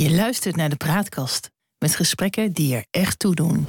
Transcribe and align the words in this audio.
Je 0.00 0.10
luistert 0.10 0.56
naar 0.56 0.68
de 0.68 0.76
Praatkast 0.76 1.50
met 1.78 1.96
gesprekken 1.96 2.52
die 2.52 2.74
er 2.74 2.84
echt 2.90 3.18
toe 3.18 3.34
doen. 3.34 3.66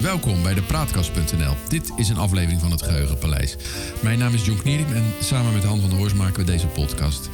Welkom 0.00 0.42
bij 0.42 0.54
de 0.54 0.62
Praatkast.nl. 0.66 1.54
Dit 1.68 1.92
is 1.96 2.08
een 2.08 2.16
aflevering 2.16 2.60
van 2.60 2.70
het 2.70 2.82
Geheugenpaleis. 2.82 3.56
Mijn 4.02 4.18
naam 4.18 4.34
is 4.34 4.44
John 4.44 4.60
Knierim 4.60 4.92
en 4.92 5.04
samen 5.20 5.52
met 5.52 5.64
Han 5.64 5.80
van 5.80 5.90
der 5.90 5.98
Horst 5.98 6.14
maken 6.14 6.38
we 6.38 6.44
deze 6.44 6.66
podcast. 6.66 7.28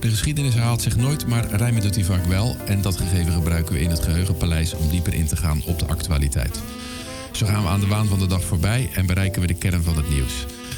De 0.00 0.08
geschiedenis 0.08 0.54
herhaalt 0.54 0.82
zich 0.82 0.96
nooit, 0.96 1.26
maar 1.26 1.46
rijmen 1.46 1.82
doet 1.82 1.94
hij 1.94 2.04
vaak 2.04 2.24
wel. 2.24 2.56
En 2.66 2.82
dat 2.82 2.96
gegeven 2.96 3.32
gebruiken 3.32 3.74
we 3.74 3.80
in 3.80 3.90
het 3.90 4.02
Geheugenpaleis 4.02 4.74
om 4.74 4.88
dieper 4.88 5.14
in 5.14 5.26
te 5.26 5.36
gaan 5.36 5.62
op 5.66 5.78
de 5.78 5.86
actualiteit. 5.86 6.62
Zo 7.34 7.46
gaan 7.46 7.62
we 7.62 7.68
aan 7.68 7.80
de 7.80 7.86
waan 7.86 8.06
van 8.06 8.18
de 8.18 8.26
dag 8.26 8.44
voorbij 8.44 8.90
en 8.92 9.06
bereiken 9.06 9.40
we 9.40 9.46
de 9.46 9.54
kern 9.54 9.82
van 9.82 9.96
het 9.96 10.08
nieuws. 10.08 10.32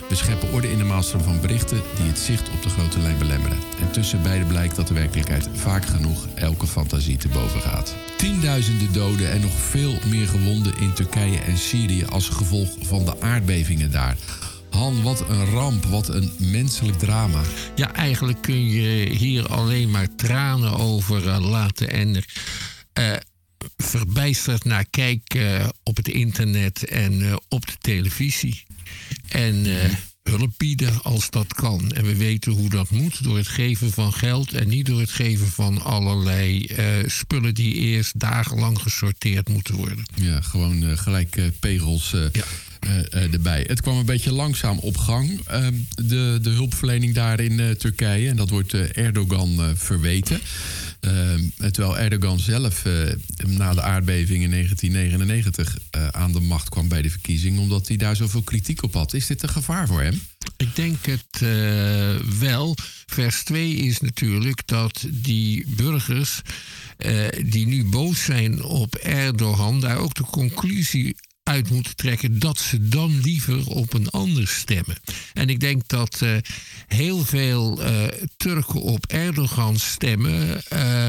We 0.09 0.15
scheppen 0.15 0.53
orde 0.53 0.71
in 0.71 0.79
de 0.79 0.85
maalstroom 0.85 1.23
van 1.23 1.41
berichten 1.41 1.83
die 1.97 2.07
het 2.07 2.19
zicht 2.19 2.51
op 2.51 2.63
de 2.63 2.69
grote 2.69 2.99
lijn 2.99 3.19
belemmeren. 3.19 3.59
En 3.81 3.91
tussen 3.93 4.23
beide 4.23 4.45
blijkt 4.45 4.77
dat 4.77 4.89
de 4.89 4.95
werkelijkheid 4.95 5.49
vaak 5.53 5.87
genoeg 5.87 6.27
elke 6.35 6.67
fantasie 6.67 7.17
te 7.17 7.29
boven 7.29 7.61
gaat. 7.61 7.95
Tienduizenden 8.17 8.93
doden 8.93 9.31
en 9.31 9.41
nog 9.41 9.53
veel 9.53 9.99
meer 10.07 10.27
gewonden 10.27 10.79
in 10.79 10.93
Turkije 10.93 11.39
en 11.39 11.57
Syrië 11.59 12.05
als 12.05 12.29
gevolg 12.29 12.71
van 12.81 13.05
de 13.05 13.21
aardbevingen 13.21 13.91
daar. 13.91 14.17
Han, 14.71 15.03
wat 15.03 15.29
een 15.29 15.45
ramp, 15.45 15.85
wat 15.85 16.09
een 16.09 16.33
menselijk 16.39 16.99
drama. 16.99 17.41
Ja, 17.75 17.95
eigenlijk 17.95 18.43
kun 18.43 18.71
je 18.71 19.09
hier 19.09 19.49
alleen 19.49 19.91
maar 19.91 20.15
tranen 20.17 20.79
over 20.79 21.27
uh, 21.27 21.51
laten. 21.51 21.91
En 21.91 22.15
uh, 22.15 23.13
verbijsterd 23.77 24.65
naar 24.65 24.87
kijken 24.91 25.73
op 25.83 25.97
het 25.97 26.09
internet 26.09 26.85
en 26.85 27.21
uh, 27.21 27.37
op 27.49 27.67
de 27.67 27.77
televisie. 27.81 28.63
En 29.29 29.67
hulp 30.23 30.53
bieden 30.57 31.03
als 31.03 31.31
dat 31.31 31.55
kan. 31.55 31.93
En 31.93 32.05
we 32.05 32.17
weten 32.17 32.53
hoe 32.53 32.69
dat 32.69 32.91
moet 32.91 33.23
door 33.23 33.37
het 33.37 33.49
geven 33.49 33.93
van 33.93 34.13
geld 34.13 34.53
en 34.53 34.69
niet 34.69 34.87
door 34.87 35.01
het 35.01 35.11
geven 35.11 35.47
van 35.47 35.83
allerlei 35.83 36.67
spullen 37.07 37.55
die 37.55 37.75
eerst 37.75 38.21
dagenlang 38.21 38.79
gesorteerd 38.83 39.49
moeten 39.49 39.75
worden. 39.75 40.05
Ja, 40.15 40.41
gewoon 40.41 40.99
gelijk 40.99 41.41
pegels. 41.61 42.11
Ja. 42.11 42.45
Uh, 42.87 43.33
erbij. 43.33 43.65
Het 43.67 43.81
kwam 43.81 43.97
een 43.97 44.07
beetje 44.07 44.33
langzaam 44.33 44.79
op 44.79 44.97
gang, 44.97 45.31
uh, 45.31 45.67
de, 45.95 46.39
de 46.43 46.51
hulpverlening 46.51 47.15
daar 47.15 47.41
in 47.41 47.59
uh, 47.59 47.71
Turkije. 47.71 48.29
En 48.29 48.37
dat 48.37 48.51
wordt 48.51 48.75
Erdogan 48.75 49.77
verweten. 49.77 50.41
Terwijl 51.57 51.99
Erdogan 51.99 52.41
zelf 52.41 52.85
na 53.47 53.75
de 53.75 53.83
aardbeving 53.83 54.43
in 54.43 54.51
1999 54.51 55.79
aan 56.11 56.33
de 56.33 56.41
macht 56.41 56.69
kwam 56.69 56.89
bij 56.89 57.03
de 57.03 57.11
verkiezing, 57.11 57.59
omdat 57.59 57.89
hij 57.89 57.97
daar 57.97 58.17
zoveel 58.17 58.43
kritiek 58.43 58.83
op 58.83 58.95
had. 58.95 59.15
Is 59.15 59.27
dit 59.27 59.43
een 59.43 59.49
gevaar 59.49 59.87
voor 59.87 60.03
hem? 60.03 60.21
Ik 60.57 60.77
denk 60.77 61.07
het 61.07 61.41
wel. 62.39 62.77
Vers 63.07 63.45
2 63.45 63.75
is 63.75 64.01
natuurlijk 64.01 64.67
dat 64.67 65.07
die 65.11 65.65
burgers 65.77 66.41
die 67.45 67.67
nu 67.67 67.85
boos 67.85 68.25
zijn 68.25 68.63
op 68.63 68.95
Erdogan, 68.95 69.81
daar 69.81 69.97
ook 69.97 70.15
de 70.15 70.25
conclusie 70.25 71.17
uit 71.47 71.71
moeten 71.71 71.97
trekken 71.97 72.39
dat 72.39 72.59
ze 72.59 72.89
dan 72.89 73.21
liever 73.21 73.67
op 73.67 73.95
een 73.95 74.11
ander 74.11 74.49
stemmen. 74.49 74.97
En 75.33 75.49
ik 75.49 75.61
denk 75.61 75.89
dat 75.89 76.21
uh, 76.23 76.37
heel 76.87 77.25
veel 77.25 77.83
uh, 77.83 78.05
Turken 78.37 78.81
op 78.81 79.07
Erdogan 79.07 79.79
stemmen 79.79 80.63
uh, 80.73 81.07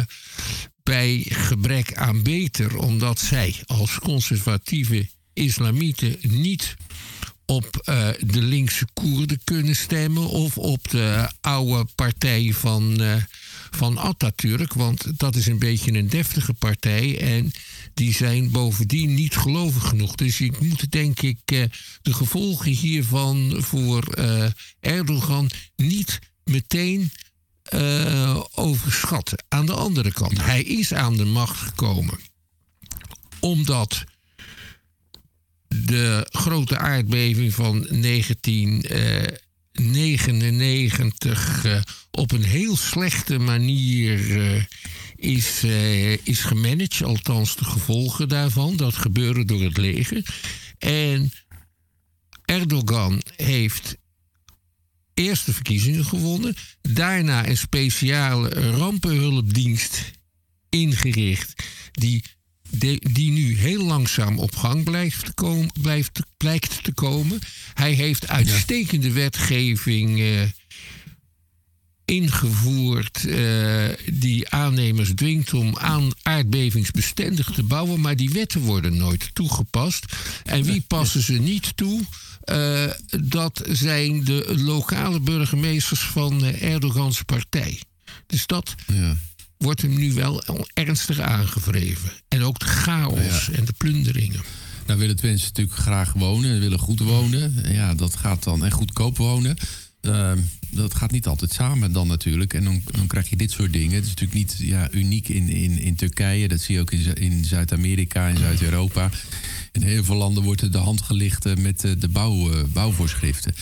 bij 0.83 1.25
gebrek 1.29 1.93
aan 1.93 2.23
beter, 2.23 2.77
omdat 2.77 3.19
zij 3.19 3.55
als 3.65 3.99
conservatieve 3.99 5.07
islamieten 5.33 6.15
niet 6.21 6.75
op 7.45 7.81
de 8.19 8.41
linkse 8.41 8.87
Koerden 8.93 9.39
kunnen 9.43 9.75
stemmen 9.75 10.29
of 10.29 10.57
op 10.57 10.89
de 10.89 11.31
oude 11.41 11.85
partij 11.95 12.53
van, 12.53 13.01
van 13.77 13.97
Atatürk. 13.97 14.73
Want 14.73 15.19
dat 15.19 15.35
is 15.35 15.45
een 15.45 15.59
beetje 15.59 15.91
een 15.93 16.09
deftige 16.09 16.53
partij 16.53 17.19
en 17.19 17.51
die 17.93 18.13
zijn 18.13 18.51
bovendien 18.51 19.13
niet 19.13 19.35
gelovig 19.35 19.87
genoeg. 19.87 20.15
Dus 20.15 20.41
ik 20.41 20.59
moet 20.59 20.91
denk 20.91 21.21
ik 21.21 21.39
uh, 21.53 21.63
de 22.01 22.13
gevolgen 22.13 22.71
hiervan 22.71 23.55
voor 23.57 24.03
Erdogan 24.79 25.49
niet 25.75 26.19
meteen 26.43 27.11
overschatten. 28.53 29.43
Aan 29.47 29.65
de 29.65 29.73
andere 29.73 30.11
kant, 30.11 30.43
hij 30.43 30.61
is 30.63 30.93
aan 30.93 31.17
de 31.17 31.25
macht 31.25 31.57
gekomen 31.57 32.19
omdat 33.39 34.03
de 35.67 36.27
grote 36.31 36.77
aardbeving 36.77 37.53
van 37.53 37.87
1999 39.77 41.65
uh, 41.65 41.81
op 42.11 42.31
een 42.31 42.43
heel 42.43 42.77
slechte 42.77 43.37
manier 43.37 44.19
uh, 44.19 44.63
is, 45.15 45.63
uh, 45.63 46.11
is 46.11 46.39
gemanaged, 46.39 47.03
althans 47.03 47.55
de 47.55 47.65
gevolgen 47.65 48.29
daarvan. 48.29 48.75
Dat 48.75 48.95
gebeurde 48.95 49.45
door 49.45 49.63
het 49.63 49.77
leger. 49.77 50.25
En 50.77 51.31
Erdogan 52.45 53.21
heeft 53.35 53.97
eerst 55.13 55.45
de 55.45 55.53
verkiezingen 55.53 56.05
gewonnen, 56.05 56.55
daarna 56.81 57.47
een 57.47 57.57
speciale 57.57 58.49
rampenhulpdienst 58.49 60.11
ingericht 60.69 61.63
die 61.91 62.23
de, 62.69 63.01
die 63.11 63.31
nu 63.31 63.57
heel 63.57 63.83
langzaam 63.83 64.39
op 64.39 64.55
gang 64.55 64.83
blijft 64.83 65.25
te 65.25 65.33
komen, 65.33 65.71
blijft, 65.81 66.19
blijkt 66.37 66.83
te 66.83 66.93
komen. 66.93 67.39
Hij 67.73 67.91
heeft 67.91 68.27
uitstekende 68.27 69.11
wetgeving 69.11 70.19
uh, 70.19 70.41
ingevoerd 72.05 73.23
uh, 73.23 73.89
die 74.13 74.49
aannemers 74.49 75.11
dwingt 75.15 75.53
om 75.53 75.77
aan 75.77 76.11
aardbevingsbestendig 76.21 77.51
te 77.51 77.63
bouwen, 77.63 78.01
maar 78.01 78.15
die 78.15 78.29
wetten 78.29 78.61
worden 78.61 78.97
nooit 78.97 79.29
toegepast. 79.33 80.05
En 80.43 80.63
wie 80.63 80.83
passen 80.87 81.21
ze 81.21 81.33
niet 81.33 81.77
toe? 81.77 82.01
Uh, 82.45 82.83
dat 83.23 83.63
zijn 83.69 84.23
de 84.23 84.53
lokale 84.57 85.19
burgemeesters 85.19 86.01
van 86.01 86.43
Erdogans 86.43 87.21
partij. 87.21 87.81
Dus 88.25 88.45
dat. 88.45 88.75
Ja 88.85 89.17
wordt 89.57 89.81
hem 89.81 89.95
nu 89.95 90.13
wel 90.13 90.43
ernstig 90.73 91.19
aangevreven. 91.19 92.11
En 92.27 92.43
ook 92.43 92.59
de 92.59 92.65
chaos 92.65 93.49
en 93.51 93.65
de 93.65 93.73
plunderingen. 93.77 94.41
Nou 94.85 94.99
willen 94.99 95.17
mensen 95.21 95.47
natuurlijk 95.47 95.77
graag 95.77 96.13
wonen, 96.13 96.59
willen 96.59 96.79
goed 96.79 96.99
wonen. 96.99 97.73
Ja, 97.73 97.93
dat 97.93 98.15
gaat 98.15 98.43
dan 98.43 98.65
en 98.65 98.71
goedkoop 98.71 99.17
wonen. 99.17 99.57
Uh, 100.01 100.31
dat 100.71 100.95
gaat 100.95 101.11
niet 101.11 101.27
altijd 101.27 101.53
samen 101.53 101.91
dan 101.91 102.07
natuurlijk. 102.07 102.53
En 102.53 102.63
dan, 102.63 102.81
dan 102.85 103.07
krijg 103.07 103.29
je 103.29 103.35
dit 103.35 103.51
soort 103.51 103.73
dingen. 103.73 103.95
Het 103.95 104.03
is 104.03 104.09
natuurlijk 104.09 104.39
niet 104.39 104.55
ja, 104.57 104.91
uniek 104.91 105.29
in, 105.29 105.49
in, 105.49 105.79
in 105.79 105.95
Turkije. 105.95 106.47
Dat 106.47 106.59
zie 106.59 106.75
je 106.75 106.81
ook 106.81 106.91
in, 106.91 107.13
in 107.15 107.45
Zuid-Amerika 107.45 108.27
en 108.27 108.37
Zuid-Europa. 108.37 109.09
In 109.71 109.81
heel 109.81 110.03
veel 110.03 110.15
landen 110.15 110.43
wordt 110.43 110.61
er 110.61 110.71
de 110.71 110.77
hand 110.77 111.01
gelicht 111.01 111.57
met 111.57 111.81
de 111.81 112.07
bouw, 112.09 112.53
uh, 112.53 112.63
bouwvoorschriften. 112.63 113.53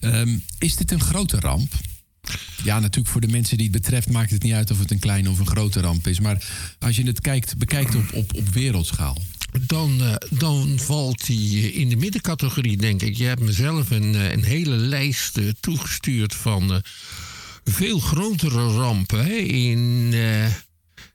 Um, 0.00 0.44
is 0.58 0.76
dit 0.76 0.90
een 0.90 1.00
grote 1.00 1.40
ramp? 1.40 1.72
Ja, 2.62 2.78
natuurlijk 2.78 3.08
voor 3.08 3.20
de 3.20 3.28
mensen 3.28 3.56
die 3.56 3.68
het 3.72 3.82
betreft 3.82 4.10
maakt 4.10 4.30
het 4.30 4.42
niet 4.42 4.52
uit 4.52 4.70
of 4.70 4.78
het 4.78 4.90
een 4.90 4.98
kleine 4.98 5.30
of 5.30 5.38
een 5.38 5.46
grote 5.46 5.80
ramp 5.80 6.06
is. 6.06 6.20
Maar 6.20 6.44
als 6.78 6.96
je 6.96 7.06
het 7.06 7.20
kijkt, 7.20 7.58
bekijkt 7.58 7.94
op, 7.94 8.12
op, 8.12 8.34
op 8.34 8.48
wereldschaal. 8.48 9.22
Dan, 9.66 10.00
uh, 10.00 10.14
dan 10.30 10.78
valt 10.78 11.26
hij 11.26 11.36
in 11.70 11.88
de 11.88 11.96
middencategorie, 11.96 12.76
denk 12.76 13.02
ik. 13.02 13.16
Je 13.16 13.24
hebt 13.24 13.40
mezelf 13.40 13.90
een, 13.90 14.32
een 14.32 14.44
hele 14.44 14.76
lijst 14.76 15.38
toegestuurd 15.60 16.34
van 16.34 16.82
veel 17.64 17.98
grotere 17.98 18.66
rampen. 18.66 19.24
Hè. 19.24 19.34
In 19.34 20.10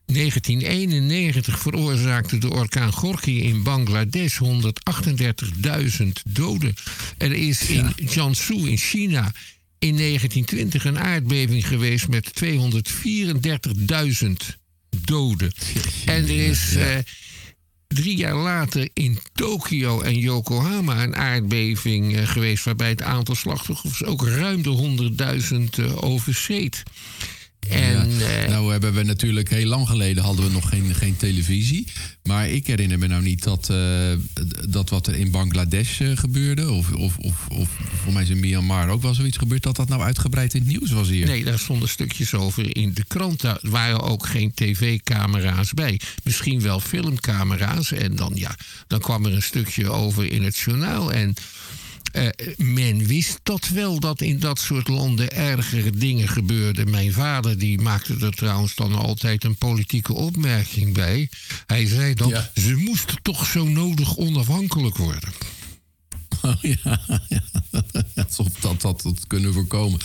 1991 0.06 1.60
veroorzaakte 1.60 2.38
de 2.38 2.50
orkaan 2.50 2.94
Gorky 2.94 3.32
in 3.32 3.64
Bangladesh 3.64 4.40
138.000 6.02 6.08
doden. 6.28 6.74
Er 7.18 7.32
is 7.32 7.66
in 7.66 7.94
Jiangsu 7.96 8.70
in 8.70 8.78
China 8.78 9.32
in 9.80 9.98
1920 9.98 10.86
een 10.86 11.00
aardbeving 11.00 11.68
geweest 11.68 12.08
met 12.08 12.44
234.000 12.44 12.50
doden. 14.90 15.52
En 16.06 16.24
er 16.24 16.48
is 16.48 16.76
uh, 16.76 16.98
drie 17.88 18.16
jaar 18.16 18.36
later 18.36 18.90
in 18.94 19.20
Tokio 19.34 20.02
en 20.02 20.20
Yokohama 20.20 21.04
een 21.04 21.16
aardbeving 21.16 22.16
uh, 22.16 22.28
geweest... 22.28 22.64
waarbij 22.64 22.90
het 22.90 23.02
aantal 23.02 23.36
slachtoffers 23.36 24.04
ook 24.04 24.28
ruim 24.28 24.62
de 24.62 25.14
100.000 25.80 25.80
uh, 25.80 26.04
overschreed. 26.04 26.84
Nou 28.48 28.72
hebben 28.72 28.94
we 28.94 29.04
natuurlijk 29.04 29.50
heel 29.50 29.68
lang 29.68 29.88
geleden 29.88 30.24
hadden 30.24 30.46
we 30.46 30.52
nog 30.52 30.70
geen, 30.70 30.96
geen 30.96 31.18
televisie. 31.18 31.88
Maar 32.24 32.50
ik 32.50 32.68
herinner 32.68 33.00
me 33.00 33.08
nou 33.08 33.22
niet 33.22 33.44
dat, 33.44 33.68
uh, 33.72 34.12
dat 34.70 34.90
wat 34.90 35.08
er 35.08 35.16
in 35.16 35.32
Bangladesh 35.32 36.00
uh, 36.00 36.18
gebeurde. 36.18 36.72
Of, 36.72 36.92
of, 36.92 37.18
of, 37.18 37.48
of 37.48 37.70
voor 38.04 38.14
mij 38.14 38.24
is 38.24 38.30
in 38.30 38.40
Myanmar 38.40 38.90
ook 38.90 39.02
wel 39.02 39.14
zoiets 39.14 39.38
gebeurd. 39.38 39.64
Dat 39.64 39.76
dat 39.76 39.90
nou 39.90 40.02
uitgebreid 40.02 40.54
in 40.54 40.60
het 40.60 40.70
nieuws 40.70 40.92
was 40.92 41.08
hier. 41.08 41.26
Nee, 41.26 41.44
daar 41.44 41.60
stonden 41.60 41.90
stukjes 41.90 42.34
over 42.34 42.78
in 42.78 42.94
de 42.94 43.04
krant. 43.08 43.42
Daar 43.42 43.60
waren 43.62 44.02
ook 44.02 44.26
geen 44.26 44.52
tv-camera's 44.54 45.74
bij. 45.74 46.00
Misschien 46.24 46.62
wel 46.62 46.80
filmcamera's. 46.80 47.92
En 47.92 48.16
dan, 48.16 48.32
ja, 48.36 48.56
dan 48.88 49.00
kwam 49.00 49.26
er 49.26 49.34
een 49.34 49.42
stukje 49.42 49.90
over 49.90 50.32
in 50.32 50.44
het 50.44 50.58
journaal. 50.58 51.12
En 51.12 51.34
eh, 52.12 52.28
men 52.58 53.06
wist 53.06 53.40
dat 53.44 53.68
wel 53.68 54.00
dat 54.00 54.22
in 54.22 54.40
dat 54.40 54.60
soort 54.60 54.88
landen 54.88 55.32
ergere 55.32 55.92
dingen 55.92 56.28
gebeurden. 56.28 56.90
Mijn 56.90 57.12
vader 57.14 57.58
die 57.58 57.82
maakte 57.82 58.16
er 58.22 58.36
trouwens 58.36 58.76
dan 58.76 58.96
altijd 58.96 59.44
een 59.44 59.56
politieke 59.56 60.14
opmerking 60.14 60.94
bij. 60.94 61.30
Hij 61.66 61.86
zei 61.88 62.14
dan, 62.14 62.30
Ja. 62.30 62.52
ze 62.56 62.76
moesten 62.76 63.22
toch 63.22 63.46
zo 63.46 63.66
nodig 63.66 64.18
onafhankelijk 64.18 64.98
worden. 64.98 65.30
Oh, 66.42 66.62
ja, 66.62 67.02
ja. 67.30 67.42
Alsof 68.28 68.48
dat, 68.60 68.82
dat 68.82 69.02
dat 69.02 69.28
kunnen 69.28 69.54
voorkomen. 69.54 70.00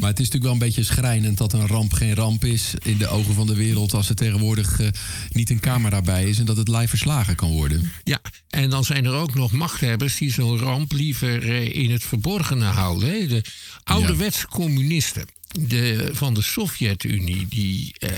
Maar 0.00 0.10
het 0.10 0.20
is 0.20 0.28
natuurlijk 0.30 0.42
wel 0.42 0.52
een 0.52 0.58
beetje 0.58 0.84
schrijnend 0.84 1.38
dat 1.38 1.52
een 1.52 1.66
ramp 1.66 1.92
geen 1.92 2.14
ramp 2.14 2.44
is 2.44 2.74
in 2.82 2.98
de 2.98 3.08
ogen 3.08 3.34
van 3.34 3.46
de 3.46 3.54
wereld. 3.54 3.94
als 3.94 4.08
er 4.08 4.14
tegenwoordig 4.14 4.80
eh, 4.80 4.88
niet 5.30 5.50
een 5.50 5.60
camera 5.60 6.00
bij 6.00 6.24
is 6.24 6.38
en 6.38 6.44
dat 6.44 6.56
het 6.56 6.68
live 6.68 6.88
verslagen 6.88 7.36
kan 7.36 7.50
worden. 7.50 7.92
Ja, 8.04 8.20
en 8.48 8.70
dan 8.70 8.84
zijn 8.84 9.04
er 9.04 9.14
ook 9.14 9.34
nog 9.34 9.52
machthebbers 9.52 10.16
die 10.16 10.32
zo'n 10.32 10.58
ramp 10.58 10.92
liever 10.92 11.48
eh, 11.48 11.74
in 11.74 11.90
het 11.90 12.02
verborgene 12.02 12.64
houden. 12.64 13.08
Hè. 13.08 13.26
De 13.26 13.44
ouderwetse 13.84 14.46
communisten 14.46 15.26
de, 15.60 16.10
van 16.12 16.34
de 16.34 16.42
Sovjet-Unie, 16.42 17.46
die 17.48 17.94
eh, 17.98 18.10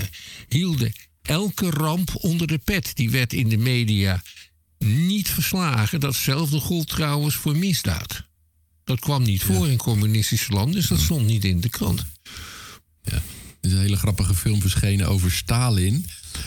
hielden 0.49 0.93
elke 1.21 1.69
ramp 1.69 2.09
onder 2.15 2.47
de 2.47 2.57
pet. 2.57 2.95
Die 2.95 3.09
werd 3.09 3.33
in 3.33 3.49
de 3.49 3.57
media 3.57 4.21
niet 4.85 5.29
verslagen. 5.29 5.99
Datzelfde 5.99 6.59
gold 6.59 6.87
trouwens 6.87 7.35
voor 7.35 7.57
misdaad. 7.57 8.23
Dat 8.83 8.99
kwam 8.99 9.23
niet 9.23 9.43
voor 9.43 9.69
in 9.69 9.77
communistische 9.77 10.53
landen, 10.53 10.75
dus 10.75 10.87
dat 10.87 10.99
stond 10.99 11.25
niet 11.25 11.45
in 11.45 11.61
de 11.61 11.69
krant. 11.69 12.05
Ja. 13.03 13.13
Er 13.13 13.21
is 13.61 13.71
een 13.71 13.79
hele 13.79 13.97
grappige 13.97 14.35
film 14.35 14.61
verschenen 14.61 15.07
over 15.07 15.31
Stalin. 15.31 16.05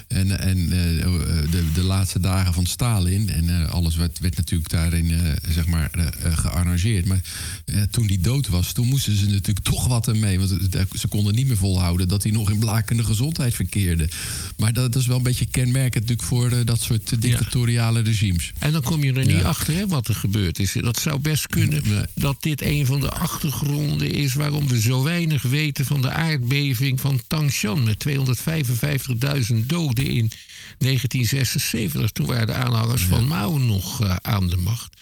En, 0.09 0.39
en 0.41 0.59
eh, 0.59 1.07
de, 1.51 1.65
de 1.75 1.83
laatste 1.83 2.21
dagen 2.21 2.55
van 2.55 2.67
Stalin. 2.67 3.31
En 3.31 3.49
eh, 3.63 3.71
alles 3.73 3.97
werd, 3.97 4.19
werd 4.19 4.37
natuurlijk 4.37 4.71
daarin 4.71 5.11
eh, 5.11 5.33
zeg 5.51 5.67
maar, 5.67 5.91
eh, 5.93 6.07
eh, 6.07 6.39
gearrangeerd. 6.39 7.07
Maar 7.07 7.21
eh, 7.65 7.83
toen 7.91 8.07
die 8.07 8.21
dood 8.21 8.49
was, 8.49 8.73
toen 8.73 8.87
moesten 8.87 9.17
ze 9.17 9.27
natuurlijk 9.27 9.65
toch 9.67 9.87
wat 9.87 10.09
aan 10.09 10.19
mee. 10.19 10.39
Want 10.39 10.59
ze 10.99 11.09
konden 11.09 11.35
niet 11.35 11.47
meer 11.47 11.57
volhouden 11.57 12.09
dat 12.09 12.23
hij 12.23 12.33
nog 12.33 12.51
in 12.51 12.59
blakende 12.59 13.05
gezondheid 13.05 13.55
verkeerde. 13.55 14.09
Maar 14.57 14.73
dat, 14.73 14.97
is 14.97 15.07
wel 15.07 15.17
een 15.17 15.23
beetje 15.23 15.47
kenmerkend 15.47 15.95
natuurlijk 16.09 16.29
voor 16.29 16.51
eh, 16.51 16.59
dat 16.65 16.81
soort 16.81 17.13
eh, 17.13 17.21
dictatoriale 17.21 18.01
regimes. 18.01 18.53
En 18.59 18.73
dan 18.73 18.83
kom 18.83 19.03
je 19.05 19.13
er 19.13 19.29
Ja. 19.29 19.35
niet 19.37 19.45
achter 19.45 19.75
hè, 19.75 19.87
wat 19.87 20.09
er 20.09 20.15
gebeurd 20.15 20.59
is. 20.59 20.73
Dat 20.81 21.01
zou 21.01 21.19
best 21.21 21.47
kunnen 21.47 21.83
Nee. 21.89 22.03
dat 22.15 22.37
dit 22.43 22.63
een 22.63 22.87
van 22.87 23.01
de 23.01 23.11
achtergronden 23.11 24.11
is 24.11 24.35
waarom 24.35 24.69
we 24.69 24.81
zo 24.81 25.03
weinig 25.03 25.43
weten 25.43 25.85
van 25.85 26.03
de 26.03 26.11
aardbeving 26.11 27.01
van 27.01 27.21
Tangshan 27.27 27.85
met 27.85 27.99
255.000 28.09 29.67
doden 29.67 29.78
in 29.87 30.31
1976. 30.79 32.11
Toen 32.11 32.27
waren 32.27 32.47
de 32.47 32.53
aanhangers 32.53 33.03
van 33.03 33.27
Mao 33.27 33.59
nog 33.59 34.03
eh, 34.03 34.17
aan 34.23 34.49
de 34.49 34.57
macht. 34.57 35.01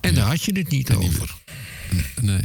En 0.00 0.14
daar 0.14 0.26
had 0.26 0.42
je 0.42 0.58
het 0.58 0.70
niet 0.70 0.94
over. 0.94 1.34
Nee. 2.20 2.44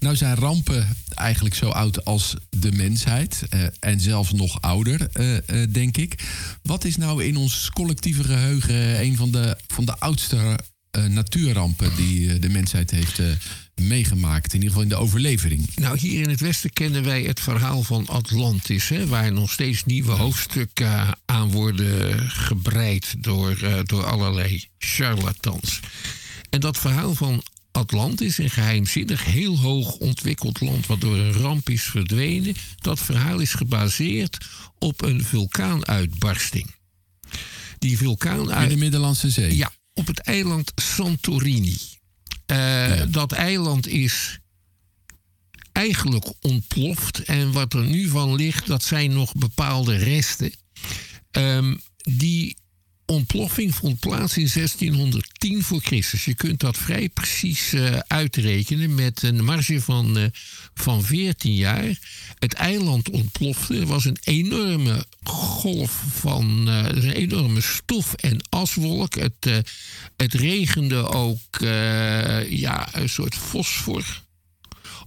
Nou 0.00 0.16
zijn 0.16 0.36
rampen 0.36 0.96
eigenlijk 1.14 1.54
zo 1.54 1.68
oud 1.68 2.04
als 2.04 2.34
de 2.50 2.72
mensheid. 2.72 3.42
eh, 3.48 3.66
en 3.80 4.00
zelfs 4.00 4.32
nog 4.32 4.60
ouder, 4.60 5.08
eh, 5.12 5.62
denk 5.70 5.96
ik. 5.96 6.24
Wat 6.62 6.84
is 6.84 6.96
nou 6.96 7.24
in 7.24 7.36
ons 7.36 7.70
collectieve 7.70 8.24
geheugen 8.24 9.00
een 9.00 9.16
van 9.16 9.30
de, 9.30 9.56
van 9.66 9.84
de 9.84 9.98
oudste 9.98 10.58
natuurrampen 11.08 11.96
die 11.96 12.38
de 12.38 12.48
mensheid 12.48 12.90
heeft 12.90 13.20
meegemaakt? 13.82 14.46
In 14.52 14.54
ieder 14.54 14.68
geval 14.68 14.82
in 14.82 14.88
de 14.88 14.96
overlevering. 14.96 15.68
Nou, 15.74 15.98
hier 15.98 16.22
in 16.22 16.28
het 16.28 16.40
Westen 16.40 16.72
kennen 16.72 17.04
wij 17.04 17.22
het 17.22 17.40
verhaal 17.40 17.82
van 17.82 18.06
Atlantis, 18.06 18.88
hè, 18.88 19.06
waar 19.06 19.32
nog 19.32 19.50
steeds 19.50 19.84
nieuwe 19.84 20.12
hoofdstukken 20.12 20.86
eh, 20.86 21.10
aan 21.24 21.50
worden 21.50 22.20
gebreid 22.30 23.14
door, 23.18 23.56
eh, 23.62 23.78
door 23.84 24.04
allerlei 24.04 24.64
charlatans. 24.78 25.80
En 26.50 26.60
dat 26.60 26.78
verhaal 26.78 27.14
van 27.14 27.42
Atlantis, 27.72 28.38
een 28.38 28.50
geheimzinnig, 28.50 29.24
heel 29.24 29.58
hoog 29.58 29.92
ontwikkeld 29.94 30.60
land 30.60 30.86
wat 30.86 31.00
door 31.00 31.16
een 31.16 31.32
ramp 31.32 31.70
is 31.70 31.82
verdwenen, 31.82 32.54
dat 32.76 33.00
verhaal 33.00 33.38
is 33.38 33.52
gebaseerd 33.54 34.46
op 34.78 35.02
een 35.02 35.24
vulkaanuitbarsting. 35.24 36.74
Die 37.78 37.96
vulkaan 37.96 38.52
In 38.52 38.68
de 38.68 38.76
Middellandse 38.76 39.30
Zee. 39.30 39.56
ja, 39.56 39.72
op 39.94 40.06
het 40.06 40.18
eiland 40.18 40.72
Santorini. 40.74 41.76
Eh, 42.46 43.02
Dat 43.08 43.32
eiland 43.32 43.86
is 43.88 44.38
eigenlijk 45.72 46.32
ontploft. 46.40 47.18
En 47.22 47.52
wat 47.52 47.72
er 47.72 47.84
nu 47.84 48.08
van 48.08 48.34
ligt, 48.34 48.66
dat 48.66 48.82
zijn 48.82 49.12
nog 49.12 49.32
bepaalde 49.32 49.96
resten. 49.96 50.52
Ehm, 51.30 51.76
die 51.96 52.56
ontploffing 53.06 53.74
vond 53.74 54.00
plaats 54.00 54.36
in 54.36 54.48
1610 54.52 55.62
voor 55.62 55.80
Christus. 55.80 56.24
Je 56.24 56.34
kunt 56.34 56.60
dat 56.60 56.76
vrij 56.76 57.08
precies 57.08 57.72
eh, 57.72 57.98
uitrekenen 58.06 58.94
met 58.94 59.22
een 59.22 59.44
marge 59.44 59.80
van, 59.80 60.18
eh, 60.18 60.24
van 60.74 61.02
14 61.02 61.54
jaar. 61.54 61.98
Het 62.38 62.52
eiland 62.52 63.10
ontplofte. 63.10 63.78
Er 63.78 63.86
was 63.86 64.04
een 64.04 64.18
enorme 64.20 65.04
golf 65.22 66.02
van 66.08 66.68
eh, 66.68 66.84
een 66.84 67.12
enorme 67.12 67.60
stof- 67.60 68.14
en 68.14 68.38
aswolk. 68.48 69.14
Het, 69.14 69.64
het 70.16 70.34
regende 70.34 71.08
ook 71.08 71.58
ja, 72.48 72.88
een 72.92 73.08
soort 73.08 73.34
fosfor. 73.34 74.24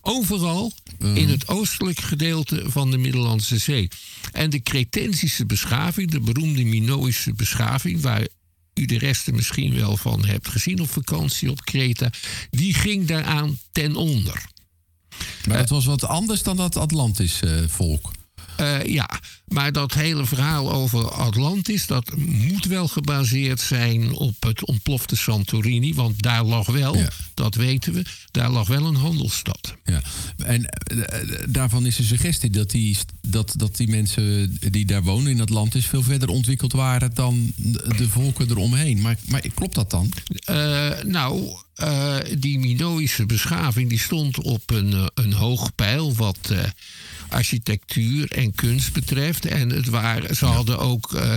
Overal 0.01 0.71
in 0.99 1.29
het 1.29 1.47
oostelijk 1.47 1.99
gedeelte 1.99 2.63
van 2.67 2.91
de 2.91 2.97
Middellandse 2.97 3.57
Zee. 3.57 3.87
En 4.31 4.49
de 4.49 4.61
Cretensische 4.61 5.45
beschaving, 5.45 6.11
de 6.11 6.19
beroemde 6.19 6.63
Minoïsche 6.63 7.33
beschaving, 7.33 8.01
waar 8.01 8.27
u 8.73 8.85
de 8.85 8.97
resten 8.97 9.35
misschien 9.35 9.75
wel 9.75 9.97
van 9.97 10.25
hebt 10.25 10.47
gezien 10.47 10.79
op 10.79 10.89
vakantie 10.89 11.51
op 11.51 11.65
Kreta, 11.65 12.11
die 12.49 12.73
ging 12.73 13.07
daaraan 13.07 13.59
ten 13.71 13.95
onder. 13.95 14.45
Maar 15.47 15.57
het 15.57 15.69
was 15.69 15.85
wat 15.85 16.03
anders 16.03 16.43
dan 16.43 16.57
dat 16.57 16.75
Atlantis-volk. 16.77 18.11
Eh, 18.59 18.83
ja, 18.85 19.09
maar 19.47 19.71
dat 19.71 19.93
hele 19.93 20.25
verhaal 20.25 20.71
over 20.71 21.11
Atlantis, 21.11 21.87
dat 21.87 22.15
moet 22.17 22.65
wel 22.65 22.87
gebaseerd 22.87 23.61
zijn 23.61 24.11
op 24.13 24.35
het 24.39 24.65
ontplofte 24.65 25.15
Santorini. 25.15 25.93
Want 25.93 26.21
daar 26.21 26.43
lag 26.43 26.67
wel, 26.67 26.95
Ja. 26.97 27.09
dat 27.33 27.55
weten 27.55 27.93
we, 27.93 28.03
daar 28.31 28.49
lag 28.49 28.67
wel 28.67 28.85
een 28.85 28.95
handelsstad. 28.95 29.75
Ja, 29.85 30.01
en 30.37 30.65
eh, 30.65 31.19
daarvan 31.49 31.85
is 31.85 31.95
de 31.95 32.03
suggestie 32.03 32.49
dat 32.49 32.69
die, 32.69 32.97
dat, 33.21 33.53
dat 33.57 33.75
die 33.75 33.87
mensen 33.89 34.57
die 34.71 34.85
daar 34.85 35.03
wonen 35.03 35.31
in 35.31 35.41
Atlantis 35.41 35.85
veel 35.85 36.03
verder 36.03 36.29
ontwikkeld 36.29 36.71
waren 36.73 37.13
dan 37.13 37.51
de 37.97 38.09
volken 38.09 38.49
eromheen. 38.49 39.01
Maar, 39.01 39.17
maar 39.27 39.41
klopt 39.53 39.75
dat 39.75 39.89
dan? 39.89 40.11
Eh, 40.39 40.89
nou, 41.05 41.55
die 42.39 42.59
Minoïsche 42.59 43.25
beschaving 43.25 43.89
die 43.89 43.99
stond 43.99 44.41
op 44.41 44.71
een, 44.71 45.09
een 45.13 45.33
hoog 45.33 45.75
pijl 45.75 46.15
wat 46.15 46.53
architectuur 47.29 48.31
en 48.31 48.55
kunst 48.55 48.93
betreft. 48.93 49.45
En 49.45 49.69
het 49.69 49.87
waren, 49.87 50.35
ze 50.35 50.45
hadden 50.45 50.79
ook 50.79 51.13
eh, 51.13 51.35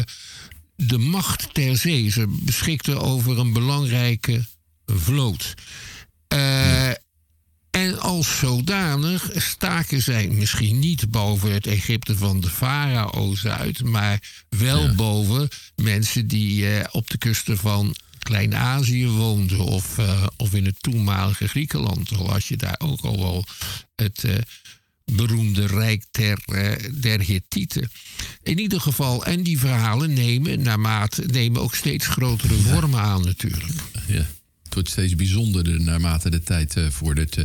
de 0.77 0.99
macht 0.99 1.55
ter 1.55 1.77
zee. 1.77 2.11
Ze 2.11 2.39
beschikten 2.43 3.01
over 3.01 3.39
een 3.39 3.53
belangrijke 3.53 4.45
vloot. 4.87 5.55
Eh, 6.29 6.91
En 7.71 8.01
als 8.01 8.39
zodanig 8.39 9.31
staken 9.35 10.03
zij 10.03 10.29
misschien 10.29 10.79
niet 10.79 11.11
boven 11.11 11.53
het 11.53 11.67
Egypte 11.67 12.17
van 12.17 12.41
de 12.41 12.51
farao's 12.51 13.47
uit, 13.47 13.85
maar 13.85 14.45
wel 14.49 14.95
boven 14.95 15.49
mensen 15.77 16.27
die 16.27 16.69
eh, 16.69 16.85
op 16.91 17.11
de 17.11 17.19
kusten 17.19 17.59
van 17.59 17.97
Klein-Azië 18.19 19.07
woonden 19.07 19.59
of, 19.59 19.99
of 20.37 20.55
in 20.55 20.65
het 20.65 20.83
toenmalige 20.83 21.49
Griekenland. 21.49 22.17
Al 22.17 22.31
had 22.31 22.45
je 22.45 22.57
daar 22.57 22.79
ook 22.79 23.01
al 23.01 23.19
wel 23.19 23.45
het 23.95 24.25
beroemde 25.17 25.67
rijk 25.67 26.05
der, 26.11 26.39
eh, 26.47 26.91
der 27.01 27.21
Hittieten. 27.21 27.91
In 28.43 28.59
ieder 28.59 28.81
geval, 28.81 29.25
en 29.25 29.43
die 29.43 29.59
verhalen 29.59 30.13
nemen, 30.13 30.63
naarmate, 30.63 31.25
nemen 31.27 31.61
ook 31.61 31.75
steeds 31.75 32.07
grotere 32.07 32.55
vormen 32.55 33.01
aan 33.01 33.25
natuurlijk. 33.25 33.73
Ja. 34.07 34.27
Het 34.63 34.75
wordt 34.81 34.91
steeds 34.99 35.15
bijzonderder 35.15 35.81
naarmate 35.81 36.31
de 36.31 36.43
tijd 36.43 36.77
eh, 36.77 36.87
vordert. 36.91 37.37
Eh, 37.37 37.45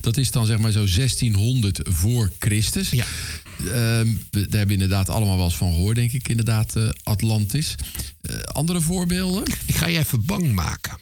dat 0.00 0.16
is 0.16 0.30
dan 0.30 0.46
zeg 0.46 0.58
maar 0.58 0.72
zo 0.72 0.86
1600 0.86 1.80
voor 1.82 2.30
Christus. 2.38 2.90
Ja. 2.90 3.04
We- 3.56 4.16
daar 4.30 4.40
hebben 4.48 4.66
we 4.66 4.72
inderdaad 4.72 5.08
allemaal 5.08 5.36
wel 5.36 5.44
eens 5.44 5.56
van 5.56 5.72
gehoord, 5.72 5.96
denk 5.96 6.12
ik. 6.12 6.28
Inderdaad, 6.28 6.74
Atlantis. 7.02 7.74
Andere 8.52 8.80
voorbeelden? 8.80 9.42
Ik 9.66 9.74
ga 9.74 9.86
je 9.86 9.98
even 9.98 10.24
bang 10.24 10.52
maken. 10.52 10.98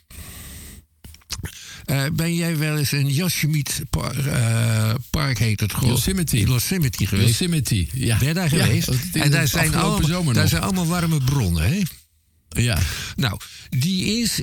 Eh, 1.87 2.05
ben 2.13 2.35
jij 2.35 2.59
wel 2.59 2.79
eens 2.79 2.93
in 2.93 3.09
Yosemite 3.09 3.87
Park, 3.91 4.27
eh, 4.27 4.95
Park 5.11 5.39
heet 5.39 5.61
het 5.61 5.75
gewoon? 5.75 5.91
Yosemite. 5.91 6.39
Yosemite 6.39 7.07
geweest. 7.07 7.29
Yosemite. 7.29 7.87
Ja. 7.93 8.19
Ben 8.19 8.29
je 8.29 8.35
daar 8.35 8.49
geweest? 8.49 8.91
Ja, 9.13 9.23
en 9.23 9.31
daar 9.31 9.49
zijn, 9.49 9.75
allemaal, 9.75 10.33
daar 10.33 10.49
zijn 10.49 10.63
allemaal 10.63 10.87
warme 10.87 11.21
bronnen, 11.25 11.63
hè? 11.63 11.83
Ja. 12.49 12.79
Nou, 13.17 13.41
die 13.69 14.21
is, 14.21 14.41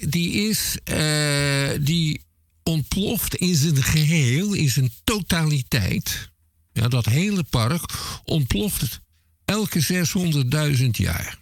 die 0.00 0.48
is, 0.48 0.76
eh, 0.84 1.70
die 1.80 2.20
ontploft 2.62 3.34
in 3.34 3.54
zijn 3.54 3.82
geheel, 3.82 4.52
in 4.52 4.68
zijn 4.68 4.90
totaliteit. 5.04 6.30
Ja, 6.72 6.88
dat 6.88 7.06
hele 7.06 7.42
park 7.42 7.92
ontploft 8.24 9.00
elke 9.44 9.80
600.000 9.80 10.96
jaar. 10.96 11.38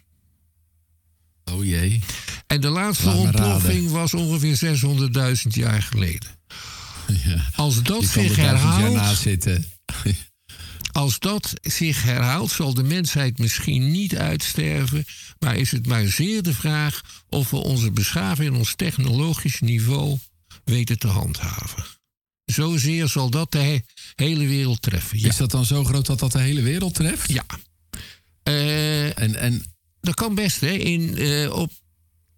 Oh 1.45 1.65
jee. 1.65 2.01
En 2.51 2.61
de 2.61 2.69
laatste 2.69 3.05
Laat 3.05 3.15
ontploffing 3.15 3.89
was 3.91 4.13
ongeveer 4.13 4.77
600.000 5.43 5.47
jaar 5.49 5.81
geleden. 5.81 6.29
Ja. 7.07 7.45
Als 7.55 7.83
dat 7.83 8.03
zich 8.03 8.37
er 8.37 8.45
herhaalt, 8.45 9.17
als 10.91 11.19
dat 11.19 11.53
zich 11.61 12.03
herhaalt, 12.03 12.51
zal 12.51 12.73
de 12.73 12.83
mensheid 12.83 13.37
misschien 13.39 13.91
niet 13.91 14.15
uitsterven. 14.17 15.05
Maar 15.39 15.55
is 15.55 15.71
het 15.71 15.87
maar 15.87 16.07
zeer 16.07 16.43
de 16.43 16.53
vraag 16.53 17.01
of 17.29 17.49
we 17.49 17.57
onze 17.57 17.91
beschaving 17.91 18.49
en 18.53 18.55
ons 18.59 18.75
technologisch 18.75 19.59
niveau 19.59 20.17
weten 20.63 20.99
te 20.99 21.07
handhaven. 21.07 21.83
Zozeer 22.45 23.07
zal 23.07 23.29
dat 23.29 23.51
de 23.51 23.57
he- 23.59 23.81
hele 24.15 24.47
wereld 24.47 24.81
treffen. 24.81 25.19
Ja. 25.19 25.27
Is 25.27 25.37
dat 25.37 25.51
dan 25.51 25.65
zo 25.65 25.83
groot 25.83 26.05
dat 26.05 26.19
dat 26.19 26.31
de 26.31 26.39
hele 26.39 26.61
wereld 26.61 26.93
treft? 26.93 27.31
ja. 27.31 27.45
Eh, 28.43 29.19
En, 29.19 29.35
en 29.35 29.63
Dat 30.01 30.15
kan 30.15 30.35
best, 30.35 30.59
hè. 30.61 30.71
In, 30.71 31.17
eh, 31.17 31.51
op, 31.53 31.71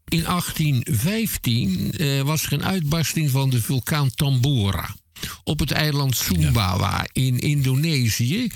in 0.07 0.23
1815 0.23 1.91
eh, 1.91 2.21
was 2.21 2.45
er 2.45 2.53
een 2.53 2.63
uitbarsting 2.63 3.29
van 3.29 3.49
de 3.49 3.61
vulkaan 3.61 4.09
Tambora. 4.15 4.95
Op 5.43 5.59
het 5.59 5.71
eiland 5.71 6.17
Sumbawa 6.17 7.05
in 7.11 7.39
Indonesië. 7.39 8.47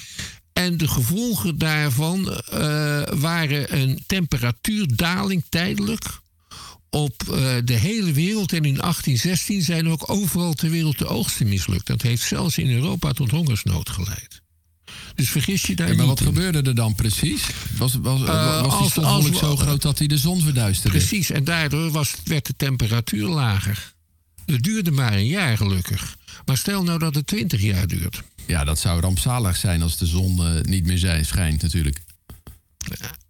En 0.53 0.77
de 0.77 0.87
gevolgen 0.87 1.57
daarvan 1.57 2.33
eh, 2.33 3.01
waren 3.15 3.79
een 3.79 4.03
temperatuurdaling 4.05 5.43
tijdelijk 5.49 6.19
op 6.89 7.23
eh, 7.23 7.55
de 7.63 7.73
hele 7.73 8.11
wereld. 8.11 8.53
En 8.53 8.65
in 8.65 8.77
1816 8.77 9.61
zijn 9.61 9.89
ook 9.89 10.09
overal 10.09 10.53
ter 10.53 10.69
wereld 10.69 10.97
de 10.97 11.07
oogsten 11.07 11.49
mislukt. 11.49 11.87
Dat 11.87 12.01
heeft 12.01 12.23
zelfs 12.23 12.57
in 12.57 12.71
Europa 12.71 13.11
tot 13.11 13.31
hongersnood 13.31 13.89
geleid. 13.89 14.41
Dus 15.17 15.29
vergis 15.29 15.61
je 15.61 15.75
daar 15.75 15.87
Ja, 15.87 15.93
maar 15.95 16.05
niet 16.05 16.13
wat 16.19 16.19
in. 16.19 16.25
gebeurde 16.35 16.61
er 16.69 16.75
dan 16.75 16.95
precies? 16.95 17.41
Was, 17.77 17.93
was, 18.01 18.21
Eh, 18.23 18.61
was 18.61 18.77
die 18.79 18.89
stofwolk 18.89 19.35
zo 19.35 19.55
groot 19.55 19.81
dat 19.81 19.97
hij 19.97 20.07
de 20.07 20.17
zon 20.17 20.41
verduisterde? 20.41 20.97
Precies, 20.97 21.29
en 21.31 21.43
daardoor 21.43 21.91
was, 21.91 22.13
werd 22.23 22.45
de 22.45 22.53
temperatuur 22.57 23.27
lager. 23.27 23.93
Het 24.45 24.63
duurde 24.63 24.91
maar 24.91 25.13
een 25.13 25.27
jaar 25.27 25.57
gelukkig. 25.57 26.17
Maar 26.45 26.57
stel 26.57 26.83
nou 26.83 26.99
dat 26.99 27.15
het 27.15 27.27
20 27.27 27.61
jaar 27.61 27.87
duurt. 27.87 28.23
Ja, 28.45 28.63
dat 28.63 28.79
zou 28.79 29.01
rampzalig 29.01 29.55
zijn 29.57 29.81
als 29.81 29.97
de 29.97 30.05
zon 30.05 30.45
eh, 30.45 30.61
niet 30.61 30.85
meer 30.85 30.97
zijn, 30.97 31.25
schijnt 31.25 31.61
natuurlijk. 31.61 31.97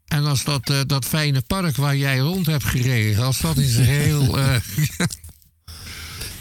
En 0.07 0.25
als 0.25 0.43
dat, 0.43 0.69
eh, 0.69 0.79
dat 0.87 1.05
fijne 1.05 1.41
park 1.41 1.75
waar 1.75 1.97
jij 1.97 2.17
rond 2.17 2.45
hebt 2.45 2.63
gereden, 2.63 3.23
als 3.23 3.39
dat 3.39 3.57
is 3.57 3.75
heel. 3.97 4.37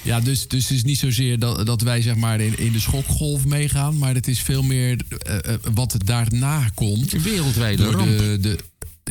Ja, 0.07 0.21
dus, 0.21 0.49
dus 0.49 0.63
het 0.63 0.73
is 0.77 0.85
niet 0.85 0.99
zozeer 0.99 1.39
dat, 1.39 1.67
dat 1.67 1.81
wij 1.81 2.03
zeg 2.03 2.17
maar 2.17 2.41
in, 2.41 2.59
in 2.59 2.73
de 2.73 2.81
schokgolf 2.81 3.45
meegaan, 3.45 3.99
maar 3.99 4.15
het 4.15 4.29
is 4.29 4.41
veel 4.41 4.63
meer 4.63 5.01
eh, 5.09 5.37
eh, 5.37 5.61
wat 5.75 5.97
daarna 6.05 6.69
komt. 6.75 7.13
een 7.13 7.23
wereldwijde 7.23 7.83
Door 7.83 7.93
ramp. 7.93 8.19
de, 8.19 8.39
de, 8.41 8.59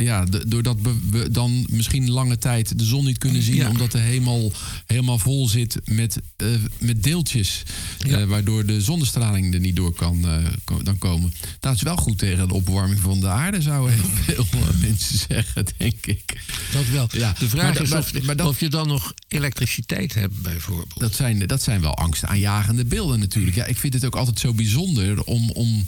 ja, 0.02 0.26
doordat 0.48 0.78
we, 1.12 1.32
dan 1.32 1.66
misschien 1.70 2.10
lange 2.12 2.38
tijd 2.38 2.78
de 2.80 2.86
zon 2.86 3.06
niet 3.06 3.18
kunnen 3.18 3.42
zien, 3.42 3.56
Ja. 3.56 3.70
omdat 3.70 3.92
de 3.92 3.98
hemel 3.98 4.54
helemaal 4.86 5.18
vol 5.20 5.48
zit 5.48 5.80
met, 5.86 6.20
eh, 6.38 6.48
met 6.80 7.04
deeltjes, 7.04 7.64
Ja. 8.00 8.20
eh, 8.20 8.26
waardoor 8.28 8.66
de 8.66 8.82
zonnestraling 8.82 9.54
er 9.54 9.60
niet 9.60 9.76
door 9.76 9.94
kan 9.94 10.26
eh, 10.28 10.46
ko- 10.64 10.84
dan 10.84 10.98
komen. 10.98 11.34
Dat 11.60 11.76
is 11.76 11.82
wel 11.82 11.96
goed 11.96 12.18
tegen 12.18 12.48
de 12.48 12.54
opwarming 12.54 13.00
van 13.00 13.20
de 13.20 13.28
aarde, 13.28 13.62
zouden 13.62 13.96
heel 14.26 14.46
veel 14.52 14.60
mensen 14.82 15.18
zeggen, 15.28 15.66
denk 15.78 16.06
ik. 16.06 16.42
Dat 16.72 16.88
wel. 16.92 17.08
Ja, 17.12 17.36
De 17.40 17.50
vraag 17.50 17.74
maar 17.74 17.82
is 17.84 17.92
of, 17.92 18.14
maar- 18.14 18.24
maar 18.26 18.36
dat- 18.36 18.48
of 18.48 18.60
je 18.60 18.70
dan 18.70 18.88
nog 18.88 19.14
elektriciteit 19.28 20.14
hebt, 20.14 20.42
bijvoorbeeld. 20.42 21.00
Dat 21.00 21.16
zijn, 21.16 21.40
dat 21.48 21.62
zijn 21.64 21.82
wel 21.82 21.96
angstaanjagende 21.98 22.86
beelden 22.86 23.20
natuurlijk. 23.20 23.56
Ja, 23.56 23.66
ik 23.66 23.78
vind 23.78 23.94
het 23.94 24.06
ook 24.06 24.16
altijd 24.16 24.40
zo 24.40 24.54
bijzonder 24.54 25.24
om, 25.24 25.50
om 25.52 25.88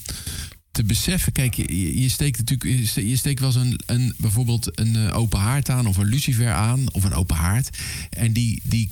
te 0.78 0.84
beseffen. 0.84 1.32
Kijk, 1.32 1.54
je, 1.54 2.02
je 2.02 2.10
steekt 2.10 2.38
natuurlijk 2.38 2.80
je 2.80 2.86
ste- 2.86 3.10
je 3.10 3.16
steekt 3.18 3.40
wel 3.40 3.50
eens 3.50 3.58
een, 3.58 3.80
een, 3.86 4.14
bijvoorbeeld 4.18 4.80
een 4.80 4.96
eh, 4.96 5.18
open 5.18 5.40
haard 5.40 5.70
aan 5.70 5.88
of 5.88 5.98
een 5.98 6.06
lucifer 6.06 6.54
aan 6.54 6.94
of 6.94 7.04
een 7.04 7.14
open 7.14 7.36
haard. 7.36 7.78
En 8.10 8.34
die, 8.34 8.62
die, 8.64 8.90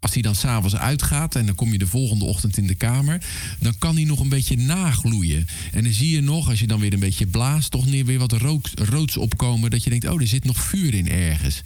als 0.00 0.12
die 0.12 0.22
dan 0.22 0.34
s'avonds 0.34 0.76
uitgaat 0.76 1.34
en 1.36 1.46
dan 1.46 1.54
kom 1.54 1.72
je 1.72 1.78
de 1.78 1.86
volgende 1.86 2.24
ochtend 2.24 2.56
in 2.56 2.66
de 2.66 2.74
kamer, 2.74 3.24
dan 3.58 3.78
kan 3.78 3.94
die 3.94 4.06
nog 4.06 4.20
een 4.20 4.28
beetje 4.28 4.56
nagloeien. 4.56 5.46
En 5.72 5.84
dan 5.84 5.92
zie 5.92 6.10
je 6.10 6.20
nog, 6.20 6.48
als 6.48 6.60
je 6.60 6.66
dan 6.66 6.80
weer 6.80 6.92
een 6.92 7.00
beetje 7.00 7.26
blaast, 7.26 7.70
toch 7.70 7.84
weer 7.84 8.18
wat 8.18 8.32
rook, 8.32 8.68
roods 8.74 9.16
opkomen. 9.16 9.70
Dat 9.70 9.84
je 9.84 9.90
denkt, 9.90 10.08
oh, 10.08 10.20
er 10.20 10.26
zit 10.26 10.44
nog 10.44 10.62
vuur 10.62 10.94
in 10.94 11.08
ergens. 11.10 11.62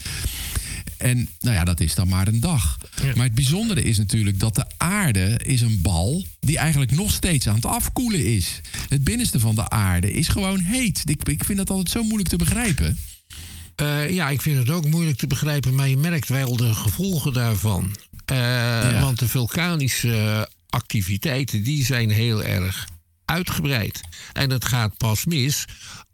En 1.01 1.29
nou 1.41 1.57
ja, 1.57 1.65
dat 1.65 1.81
is 1.81 1.95
dan 1.95 2.09
maar 2.09 2.29
een 2.29 2.41
dag. 2.41 2.79
Ja. 3.03 3.13
Maar 3.15 3.25
het 3.25 3.35
bijzondere 3.35 3.83
is 3.83 3.99
natuurlijk 3.99 4.41
dat 4.41 4.55
de 4.55 4.65
aarde 4.77 5.41
is 5.45 5.61
een 5.61 5.81
bal 5.83 6.25
die 6.41 6.59
eigenlijk 6.59 6.91
nog 6.91 7.13
steeds 7.13 7.49
aan 7.49 7.55
het 7.55 7.67
afkoelen 7.67 8.27
is. 8.27 8.61
Het 8.89 9.05
binnenste 9.05 9.41
van 9.41 9.55
de 9.55 9.69
aarde 9.69 10.13
is 10.13 10.29
gewoon 10.29 10.59
heet. 10.59 11.03
Ik, 11.05 11.29
ik 11.29 11.45
vind 11.45 11.59
dat 11.59 11.71
altijd 11.71 11.91
zo 11.91 12.03
moeilijk 12.03 12.29
te 12.29 12.37
begrijpen. 12.37 12.99
Eh, 13.75 14.11
ja, 14.11 14.29
ik 14.29 14.41
vind 14.41 14.59
het 14.59 14.71
ook 14.71 14.87
moeilijk 14.87 15.19
te 15.19 15.27
begrijpen, 15.27 15.75
maar 15.75 15.89
je 15.89 15.97
merkt 15.97 16.29
wel 16.29 16.57
de 16.57 16.75
gevolgen 16.75 17.33
daarvan. 17.33 17.97
Eh, 18.25 19.01
Want 19.01 19.19
de 19.19 19.29
vulkanische 19.29 20.49
activiteiten 20.69 21.63
die 21.63 21.85
zijn 21.85 22.11
heel 22.11 22.45
erg 22.45 22.89
uitgebreid. 23.31 24.01
En 24.33 24.51
het 24.51 24.65
gaat 24.65 24.97
pas 24.97 25.25
mis 25.25 25.65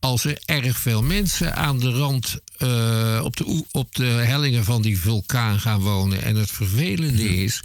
als 0.01 0.25
er 0.25 0.39
erg 0.45 0.79
veel 0.79 1.03
mensen 1.03 1.57
aan 1.57 1.79
de 1.79 1.91
rand 1.91 2.39
eh, 2.59 3.21
op, 3.25 3.37
de, 3.37 3.65
op 3.71 3.95
de 3.95 4.05
hellingen 4.05 4.65
van 4.65 4.83
die 4.83 5.01
vulkaan 5.01 5.61
gaan 5.61 5.81
wonen. 5.81 6.23
En 6.23 6.37
het 6.37 6.51
vervelende 6.51 7.43
is 7.43 7.61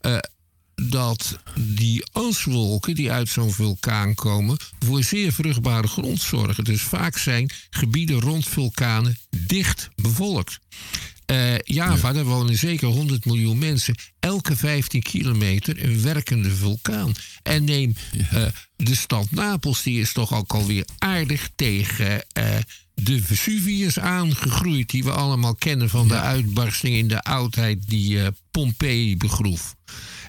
eh, 0.00 0.16
dat 0.82 1.38
die 1.54 2.04
aswolken 2.12 2.94
die 2.94 3.12
uit 3.12 3.28
zo'n 3.28 3.52
vulkaan 3.52 4.14
komen 4.14 4.56
voor 4.78 5.02
zeer 5.02 5.32
vruchtbare 5.32 5.88
grond 5.88 6.20
zorgen. 6.20 6.64
Dus 6.64 6.82
vaak 6.82 7.18
zijn 7.18 7.50
gebieden 7.70 8.20
rond 8.20 8.48
vulkanen 8.48 9.18
dicht 9.30 9.88
bevolkt. 9.94 10.58
Eh, 11.26 11.58
Java, 11.58 12.12
daar 12.12 12.24
wonen 12.24 12.56
zeker 12.56 12.88
100 12.88 13.24
miljoen 13.24 13.58
mensen. 13.58 13.94
Elke 14.20 14.56
15 14.56 15.02
kilometer 15.02 15.84
een 15.84 16.02
werkende 16.02 16.50
vulkaan. 16.50 17.12
En 17.42 17.64
neem 17.64 17.94
eh, 18.30 18.46
de 18.76 18.94
stad 18.94 19.30
Napels, 19.30 19.82
die 19.82 20.00
is 20.00 20.12
toch 20.12 20.34
ook 20.34 20.52
alweer 20.52 20.84
aardig 20.98 21.48
tegen 21.54 22.24
eh, 22.32 22.56
de 23.02 23.22
Vesuvius 23.22 23.98
aangegroeid. 23.98 24.90
Die 24.90 25.04
we 25.04 25.10
allemaal 25.10 25.54
kennen 25.54 25.88
van 25.90 26.08
de 26.08 26.20
uitbarsting 26.20 26.96
in 26.96 27.08
de 27.08 27.22
oudheid 27.22 27.88
die 27.88 28.22
eh, 28.22 28.26
Pompeii 28.50 29.16
begroef. 29.16 29.74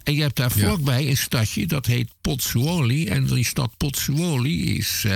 En 0.04 0.14
je 0.14 0.22
hebt 0.22 0.36
daar 0.36 0.58
Ja. 0.58 0.66
vlakbij 0.66 1.08
een 1.10 1.18
stadje 1.18 1.66
dat 1.66 1.86
heet 1.86 2.10
Pozzuoli. 2.22 3.08
En 3.08 3.26
die 3.26 3.46
stad 3.46 3.78
Pozzuoli 3.78 4.78
is 4.78 5.04
eh, 5.06 5.16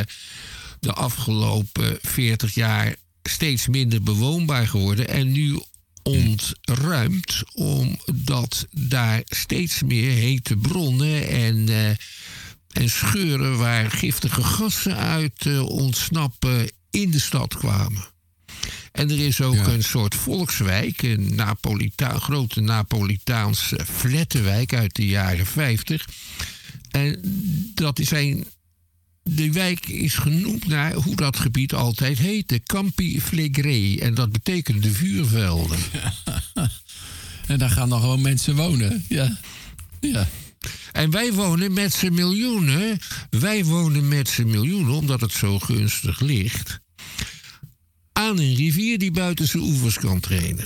de 0.79 0.93
afgelopen 0.93 1.97
40 2.01 2.53
jaar 2.53 2.95
steeds 3.23 3.67
minder 3.67 4.01
bewoonbaar 4.01 4.67
geworden. 4.67 5.07
En 5.07 5.31
nu 5.31 5.59
ontruimd 6.03 7.43
omdat 7.53 8.67
daar 8.71 9.21
steeds 9.25 9.83
meer 9.83 10.11
hete 10.11 10.55
bronnen 10.55 11.27
en, 11.27 11.69
eh, 11.69 11.89
en 12.71 12.89
scheuren 12.89 13.57
waar 13.57 13.91
giftige 13.91 14.43
gassen 14.43 14.95
uit 14.95 15.59
ontsnappen 15.61 16.69
in 16.91 17.11
de 17.11 17.19
stad 17.19 17.57
kwamen. 17.57 18.03
En 18.91 19.09
er 19.09 19.19
is 19.19 19.41
ook 19.41 19.55
Ja. 19.55 19.67
een 19.67 19.83
soort 19.83 20.15
volkswijk, 20.15 21.01
een 21.01 21.35
Napolita 21.35 22.19
grote 22.19 22.61
Napolitaanse 22.61 23.79
flattenwijk 23.93 24.73
uit 24.73 24.95
de 24.95 25.05
jaren 25.07 25.45
50. 25.45 26.07
En 26.91 27.19
dat 27.73 27.99
zijn 28.03 28.45
de 29.23 29.51
wijk 29.51 29.85
is 29.87 30.15
genoemd 30.15 30.67
naar 30.67 30.93
hoe 30.93 31.15
dat 31.15 31.37
gebied 31.39 31.73
altijd 31.73 32.17
heette: 32.17 32.61
Campi 32.65 33.21
Flegrei. 33.21 33.99
En 33.99 34.13
dat 34.13 34.31
betekent 34.31 34.83
de 34.83 34.91
vuurvelden. 34.91 35.79
En 37.47 37.57
daar 37.59 37.69
gaan 37.69 37.89
dan 37.89 37.99
gewoon 37.99 38.21
mensen 38.21 38.55
wonen. 38.55 39.05
Ja. 39.07 39.37
Ja. 39.99 40.27
En 40.91 41.09
wij 41.11 41.33
wonen 41.33 41.73
met 41.73 41.93
z'n 41.93 42.13
miljoenen. 42.13 42.99
Wij 43.29 43.65
wonen 43.65 44.07
met 44.07 44.29
z'n 44.29 44.45
miljoenen, 44.47 44.93
omdat 44.93 45.21
het 45.21 45.31
zo 45.31 45.59
gunstig 45.59 46.19
ligt. 46.19 46.79
aan 48.13 48.39
een 48.39 48.55
rivier 48.55 48.97
die 48.97 49.11
buiten 49.11 49.47
zijn 49.47 49.63
oevers 49.63 49.97
kan 49.99 50.19
trainen. 50.19 50.65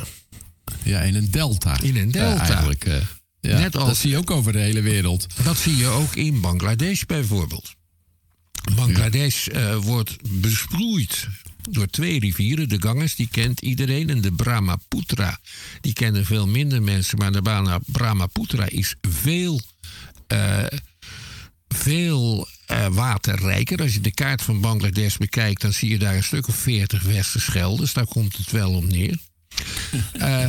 Ja, 0.84 1.02
in 1.02 1.16
een 1.16 1.32
delta. 1.32 1.80
In 1.82 1.96
een 1.98 2.12
delta. 2.12 2.44
Eh, 2.44 2.50
eigenlijk, 2.50 2.86
eh, 2.86 2.98
ja. 3.40 3.60
Net 3.60 3.76
als- 3.76 3.88
Dat 3.88 3.98
zie 3.98 4.10
je 4.10 4.18
ook 4.18 4.32
over 4.32 4.52
de 4.52 4.60
hele 4.60 4.82
wereld. 4.82 5.26
Dat 5.44 5.58
zie 5.58 5.76
je 5.76 5.88
ook 5.88 6.16
in 6.16 6.42
Bangladesh 6.42 7.04
bijvoorbeeld. 7.04 7.74
Bangladesh 8.76 9.48
eh, 9.48 9.76
wordt 9.76 10.16
besproeid 10.42 11.28
door 11.70 11.88
twee 11.88 12.20
rivieren. 12.20 12.70
De 12.70 12.82
Ganges, 12.82 13.16
die 13.16 13.28
kent 13.32 13.62
iedereen. 13.62 14.10
En 14.10 14.22
de 14.22 14.32
Brahmaputra, 14.32 15.40
die 15.82 15.94
kennen 15.94 16.26
veel 16.26 16.48
minder 16.48 16.82
mensen. 16.82 17.18
Maar 17.18 17.32
de 17.32 17.42
Brahma- 17.42 17.80
Brahmaputra 17.86 18.70
is 18.70 18.96
veel, 19.02 19.62
eh, 20.28 20.64
veel 21.68 22.48
eh, 22.66 22.88
waterrijker. 22.88 23.82
Als 23.82 23.94
je 23.94 24.02
de 24.02 24.14
kaart 24.14 24.42
van 24.42 24.62
Bangladesh 24.62 25.18
bekijkt... 25.18 25.62
dan 25.62 25.74
zie 25.74 25.90
je 25.90 26.00
daar 26.00 26.16
een 26.16 26.24
stuk 26.24 26.48
of 26.48 26.56
veertig 26.56 27.04
westerschelders. 27.04 27.94
Daar 27.94 28.08
komt 28.08 28.38
het 28.38 28.52
wel 28.52 28.72
om 28.72 28.88
neer. 28.88 29.18
Eh, 30.14 30.46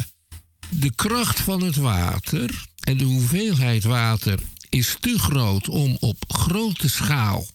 de 0.68 0.94
kracht 0.94 1.40
van 1.40 1.62
het 1.62 1.76
water 1.76 2.64
en 2.80 2.96
de 2.96 3.04
hoeveelheid 3.04 3.84
water 3.84 4.38
is 4.68 4.96
te 5.00 5.18
groot 5.18 5.68
om 5.68 5.96
op 6.00 6.24
grote 6.28 6.88
schaal 6.88 7.46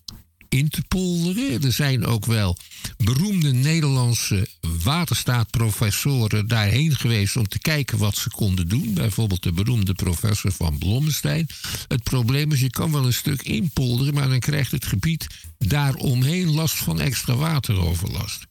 in 0.52 0.70
te 0.70 0.82
polderen. 0.88 1.64
Er 1.64 1.72
zijn 1.72 2.06
ook 2.06 2.26
wel 2.26 2.58
beroemde 2.98 3.54
Nederlandse 3.54 4.48
waterstaatprofessoren 4.84 6.48
daarheen 6.48 6.96
geweest 6.96 7.36
om 7.36 7.48
te 7.48 7.60
kijken 7.60 7.98
wat 7.98 8.16
ze 8.16 8.30
konden 8.30 8.68
doen. 8.68 8.94
Bijvoorbeeld 8.94 9.44
de 9.44 9.52
beroemde 9.52 9.94
professor 9.94 10.52
van 10.52 10.78
Blommestein. 10.78 11.48
Het 11.88 12.04
probleem 12.04 12.52
is, 12.52 12.60
je 12.60 12.70
kan 12.70 12.92
wel 12.92 13.06
een 13.06 13.14
stuk 13.14 13.42
inpolderen, 13.42 14.14
maar 14.14 14.30
dan 14.30 14.40
krijgt 14.40 14.72
het 14.72 14.86
gebied 14.86 15.28
daaromheen 15.58 16.52
last 16.52 16.76
van 16.76 17.00
extra 17.00 17.36
wateroverlast. 17.36 18.46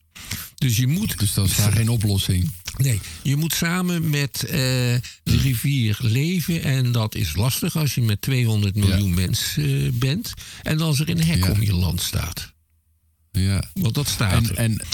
Dus 0.55 0.77
je 0.77 0.87
moet. 0.87 1.19
Dus 1.19 1.35
dat 1.35 1.47
is 1.47 1.57
daar 1.57 1.73
geen 1.73 1.89
oplossing. 1.89 2.51
Nee, 2.77 3.01
je 3.23 3.37
moet 3.37 3.55
samen 3.55 4.11
met 4.11 4.43
uh, 4.45 4.51
de 4.51 5.01
rivier 5.25 5.99
leven. 6.01 6.63
En 6.63 6.93
dat 6.93 7.15
is 7.15 7.35
lastig 7.35 7.77
als 7.77 7.95
je 7.95 8.01
met 8.03 8.21
200 8.23 8.75
miljoen 8.75 9.15
mensen 9.15 9.69
uh, 9.71 9.91
bent. 9.93 10.33
En 10.63 10.81
als 10.81 11.01
er 11.01 11.09
een 11.09 11.25
hek 11.25 11.45
Ja. 11.45 11.51
om 11.51 11.63
je 11.63 11.75
land 11.75 12.01
staat. 12.03 12.53
Ja. 13.33 13.65
Want 13.75 13.95
dat 13.95 14.09
staat 14.09 14.33
En, 14.33 14.51
er. 14.51 14.57
en, 14.57 14.79
eh, 14.79 14.87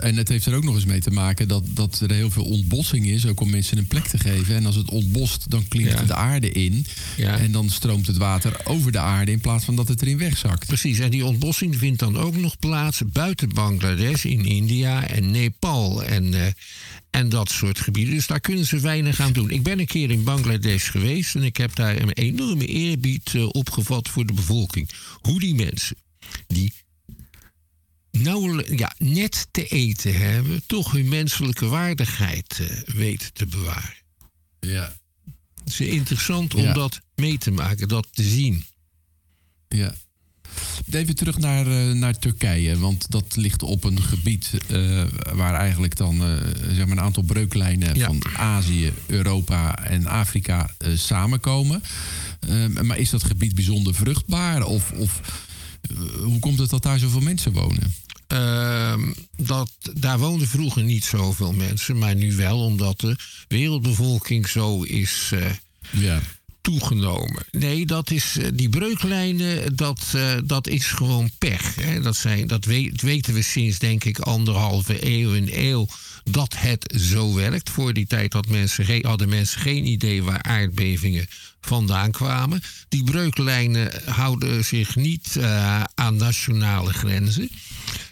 en 0.00 0.16
het 0.16 0.28
heeft 0.28 0.46
er 0.46 0.54
ook 0.54 0.64
nog 0.64 0.74
eens 0.74 0.84
mee 0.84 1.00
te 1.00 1.10
maken 1.10 1.48
dat, 1.48 1.64
dat 1.68 2.00
er 2.00 2.12
heel 2.12 2.30
veel 2.30 2.44
ontbossing 2.44 3.06
is, 3.06 3.26
ook 3.26 3.40
om 3.40 3.50
mensen 3.50 3.78
een 3.78 3.86
plek 3.86 4.06
te 4.06 4.18
geven. 4.18 4.54
En 4.54 4.66
als 4.66 4.74
het 4.76 4.90
ontbost, 4.90 5.50
dan 5.50 5.68
klinkt 5.68 5.92
Ja. 5.92 6.02
de 6.02 6.14
aarde 6.14 6.50
in. 6.50 6.86
Ja. 7.16 7.38
En 7.38 7.52
dan 7.52 7.70
stroomt 7.70 8.06
het 8.06 8.16
water 8.16 8.60
over 8.64 8.92
de 8.92 8.98
aarde 8.98 9.30
in 9.32 9.40
plaats 9.40 9.64
van 9.64 9.76
dat 9.76 9.88
het 9.88 10.02
erin 10.02 10.18
wegzakt. 10.18 10.66
Precies, 10.66 10.98
en 10.98 11.10
die 11.10 11.24
ontbossing 11.24 11.76
vindt 11.78 11.98
dan 11.98 12.16
ook 12.16 12.36
nog 12.36 12.58
plaats 12.58 13.02
buiten 13.12 13.48
Bangladesh, 13.54 14.24
in 14.24 14.44
India 14.44 15.08
en 15.08 15.30
Nepal 15.30 16.04
en, 16.04 16.34
eh, 16.34 16.46
en 17.10 17.28
dat 17.28 17.50
soort 17.50 17.80
gebieden. 17.80 18.14
Dus 18.14 18.26
daar 18.26 18.40
kunnen 18.40 18.66
ze 18.66 18.80
weinig 18.80 19.20
aan 19.20 19.32
doen. 19.32 19.50
Ik 19.50 19.62
ben 19.62 19.78
een 19.78 19.86
keer 19.86 20.10
in 20.10 20.24
Bangladesh 20.24 20.90
geweest 20.90 21.34
en 21.34 21.42
ik 21.42 21.56
heb 21.56 21.74
daar 21.74 21.96
een 22.00 22.12
enorme 22.12 22.66
eerbied 22.66 23.34
eh, 23.34 23.48
opgevat 23.48 24.08
voor 24.08 24.26
de 24.26 24.32
bevolking. 24.32 24.90
Hoe 25.20 25.40
die 25.40 25.54
mensen, 25.54 25.96
die 26.46 26.72
nauwelijks, 28.40 28.70
ja, 28.78 28.92
net 28.98 29.46
te 29.50 29.66
eten 29.66 30.14
hebben, 30.18 30.62
toch 30.66 30.92
hun 30.92 31.08
menselijke 31.08 31.66
waardigheid 31.66 32.60
eh, 32.60 32.94
weten 32.94 33.32
te 33.32 33.46
bewaren. 33.46 33.94
Ja. 34.60 34.96
Het 35.64 35.68
is 35.68 35.80
interessant 35.80 36.54
om 36.54 36.62
Ja. 36.62 36.72
dat 36.72 37.00
mee 37.14 37.38
te 37.38 37.50
maken, 37.50 37.88
dat 37.88 38.06
te 38.12 38.22
zien. 38.22 38.64
Ja. 39.68 39.94
Even 40.90 41.14
terug 41.14 41.38
naar, 41.38 41.66
eh, 41.66 41.92
naar 41.92 42.18
Turkije, 42.18 42.78
want 42.78 43.10
dat 43.10 43.36
ligt 43.36 43.62
op 43.62 43.84
een 43.84 44.02
gebied 44.02 44.50
eh, 44.68 45.04
waar 45.34 45.54
eigenlijk 45.54 45.96
dan 45.96 46.16
zeg 46.72 46.86
maar 46.86 46.96
een 46.96 47.00
aantal 47.00 47.22
breuklijnen 47.22 47.94
Ja. 47.94 48.06
van 48.06 48.22
Azië, 48.36 48.92
Europa 49.06 49.84
en 49.84 50.06
Afrika 50.06 50.70
samenkomen. 50.94 51.82
Maar 52.82 52.98
is 52.98 53.10
dat 53.10 53.24
gebied 53.24 53.54
bijzonder 53.54 53.94
vruchtbaar? 53.94 54.64
Of, 54.64 54.92
of 54.92 55.20
hoe 56.22 56.38
komt 56.38 56.58
het 56.58 56.70
dat 56.70 56.82
daar 56.82 56.98
zoveel 56.98 57.20
mensen 57.20 57.52
wonen? 57.52 57.94
Ehm, 58.26 59.12
dat, 59.36 59.70
daar 59.94 60.18
woonden 60.18 60.48
vroeger 60.48 60.82
niet 60.82 61.04
zoveel 61.04 61.52
mensen, 61.52 61.98
maar 61.98 62.14
nu 62.14 62.36
wel, 62.36 62.58
omdat 62.64 63.00
de 63.00 63.16
wereldbevolking 63.48 64.48
zo 64.48 64.82
is 64.82 65.30
eh, 65.32 65.50
Ja. 65.90 66.20
toegenomen. 66.60 67.44
Nee, 67.50 67.86
dat 67.86 68.10
is, 68.10 68.36
eh, 68.38 68.48
die 68.54 68.68
breuklijnen, 68.68 69.76
dat, 69.76 70.12
eh, 70.14 70.32
dat 70.44 70.66
is 70.66 70.86
gewoon 70.86 71.30
pech. 71.38 71.74
Hè. 71.74 72.00
Dat, 72.00 72.16
zijn, 72.16 72.46
dat 72.46 72.64
weten 72.64 73.34
we 73.34 73.42
sinds, 73.42 73.78
denk 73.78 74.04
ik, 74.04 74.18
anderhalve 74.18 75.06
eeuw, 75.06 75.34
een 75.34 75.50
eeuw, 75.52 75.86
dat 76.24 76.54
het 76.56 76.94
zo 77.00 77.34
werkt. 77.34 77.70
Voor 77.70 77.92
die 77.92 78.06
tijd 78.06 78.32
had 78.32 78.48
mensen, 78.48 79.06
hadden 79.06 79.28
mensen 79.28 79.60
geen 79.60 79.86
idee 79.86 80.22
waar 80.22 80.42
aardbevingen 80.42 81.26
vandaan 81.60 82.10
kwamen. 82.10 82.62
Die 82.88 83.04
breuklijnen 83.04 83.90
houden 84.04 84.64
zich 84.64 84.96
niet 84.96 85.38
aan 85.94 86.16
nationale 86.16 86.92
grenzen. 86.92 87.50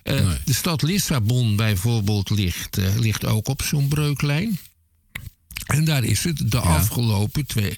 Eh, 0.04 0.26
Nee. 0.26 0.36
De 0.44 0.54
stad 0.54 0.82
Lissabon 0.82 1.56
bijvoorbeeld 1.56 2.30
ligt, 2.30 2.78
eh, 2.78 2.96
ligt 2.96 3.24
ook 3.24 3.48
op 3.48 3.62
zo'n 3.62 3.88
breuklijn. 3.88 4.58
En 5.66 5.84
daar 5.84 6.04
is 6.04 6.24
het 6.24 6.50
de 6.50 6.58
afgelopen 6.58 7.46
twee, 7.46 7.74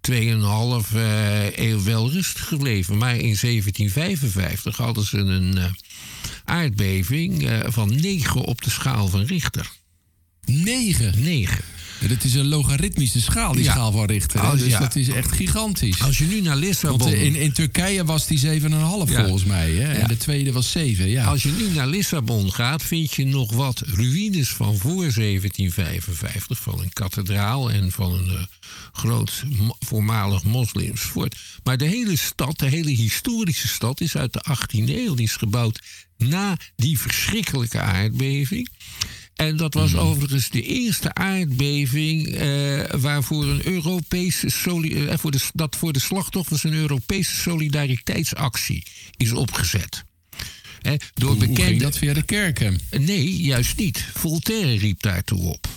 tweeënhalf 0.00 0.94
eh 0.94 1.56
eeuw 1.56 1.82
wel 1.82 2.10
rustig 2.10 2.48
gebleven. 2.48 2.98
Maar 2.98 3.16
in 3.16 3.36
1755 3.36 4.76
hadden 4.76 5.04
ze 5.04 5.18
een 5.18 5.58
aardbeving 6.44 7.50
van 7.66 8.00
9 8.00 8.40
op 8.40 8.62
de 8.62 8.70
schaal 8.70 9.08
van 9.08 9.22
Richter. 9.22 9.70
Negen. 10.44 11.22
9. 11.22 11.64
Dat 12.08 12.24
is 12.24 12.34
een 12.34 12.46
logaritmische 12.48 13.20
schaal, 13.20 13.52
die 13.52 13.64
Ja. 13.64 13.72
schaal 13.72 13.92
van 13.92 14.04
Richter. 14.04 14.40
hè? 14.40 14.46
Als- 14.46 14.60
dus 14.60 14.68
ja. 14.68 14.78
dat 14.78 14.96
is 14.96 15.08
echt 15.08 15.32
gigantisch. 15.32 16.00
Als 16.02 16.18
je 16.18 16.24
nu 16.24 16.40
naar 16.40 16.56
Lissabon... 16.56 16.98
Want 16.98 17.12
eh, 17.12 17.22
in, 17.22 17.34
in 17.36 17.52
Turkije 17.52 18.04
was 18.04 18.26
die 18.26 18.38
7,5 18.38 19.10
Ja. 19.10 19.22
volgens 19.22 19.44
mij. 19.44 19.70
Hè? 19.72 19.92
En 19.92 20.08
de 20.08 20.16
tweede 20.16 20.52
was 20.52 20.70
7, 20.70 21.08
ja. 21.08 21.24
Als 21.24 21.42
je 21.42 21.50
nu 21.50 21.68
naar 21.74 21.86
Lissabon 21.86 22.52
gaat, 22.52 22.82
vind 22.82 23.14
je 23.14 23.24
nog 23.26 23.52
wat 23.52 23.80
ruïnes 23.86 24.48
van 24.48 24.76
voor 24.76 25.12
1755. 25.12 26.58
Van 26.60 26.80
een 26.80 26.92
kathedraal 26.92 27.70
en 27.70 27.90
van 27.92 28.12
een 28.14 28.28
eh, 28.30 28.42
groot 28.92 29.44
voormalig 29.78 30.42
moslims 30.44 31.00
fort. 31.00 31.36
Maar 31.64 31.76
de 31.76 31.86
hele 31.86 32.16
stad, 32.16 32.58
de 32.58 32.68
hele 32.68 32.90
historische 32.90 33.68
stad, 33.68 34.00
is 34.00 34.16
uit 34.16 34.32
de 34.32 34.44
18e 34.50 34.88
eeuw. 34.94 35.14
Die 35.14 35.24
is 35.26 35.36
gebouwd 35.36 35.80
na 36.18 36.56
die 36.76 36.98
verschrikkelijke 36.98 37.80
aardbeving. 37.80 38.68
En 39.34 39.56
dat 39.56 39.74
was 39.74 39.96
overigens 39.96 40.48
de 40.48 40.62
eerste 40.62 41.14
aardbeving 41.14 42.26
eh, 42.28 43.00
waarvoor 43.00 43.44
een 43.44 43.66
Europese 43.66 44.46
eh, 44.46 45.16
voor 45.18 45.30
de, 45.30 45.40
dat 45.52 45.76
voor 45.76 45.92
de 45.92 46.00
slachtoffers 46.00 46.64
een 46.64 46.72
Europese 46.72 47.34
solidariteitsactie 47.34 48.86
is 49.16 49.32
opgezet. 49.32 50.04
Hè, 50.80 50.96
door 51.14 51.30
Hoe 51.30 51.40
ging 51.40 51.54
bekende. 51.54 51.84
dat 51.84 51.98
via 51.98 52.12
de 52.12 52.22
kerken? 52.22 52.80
Nee, 52.98 53.36
juist 53.36 53.76
niet. 53.76 54.04
Voltaire 54.14 54.78
riep 54.78 55.02
daartoe 55.02 55.40
op. 55.40 55.68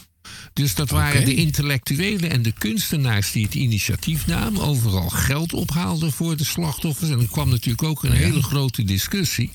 Dus 0.53 0.75
dat 0.75 0.89
waren 0.89 1.25
de 1.25 1.35
intellectuelen 1.35 2.31
en 2.31 2.41
de 2.41 2.51
kunstenaars 2.51 3.31
die 3.31 3.45
het 3.45 3.55
initiatief 3.55 4.27
namen, 4.27 4.61
overal 4.61 5.09
geld 5.09 5.53
ophaalden 5.53 6.11
voor 6.11 6.37
de 6.37 6.45
slachtoffers. 6.45 7.09
En 7.09 7.19
er 7.19 7.27
kwam 7.27 7.49
natuurlijk 7.49 7.83
ook 7.83 8.03
een 8.03 8.11
hele 8.11 8.41
grote 8.41 8.83
discussie. 8.83 9.51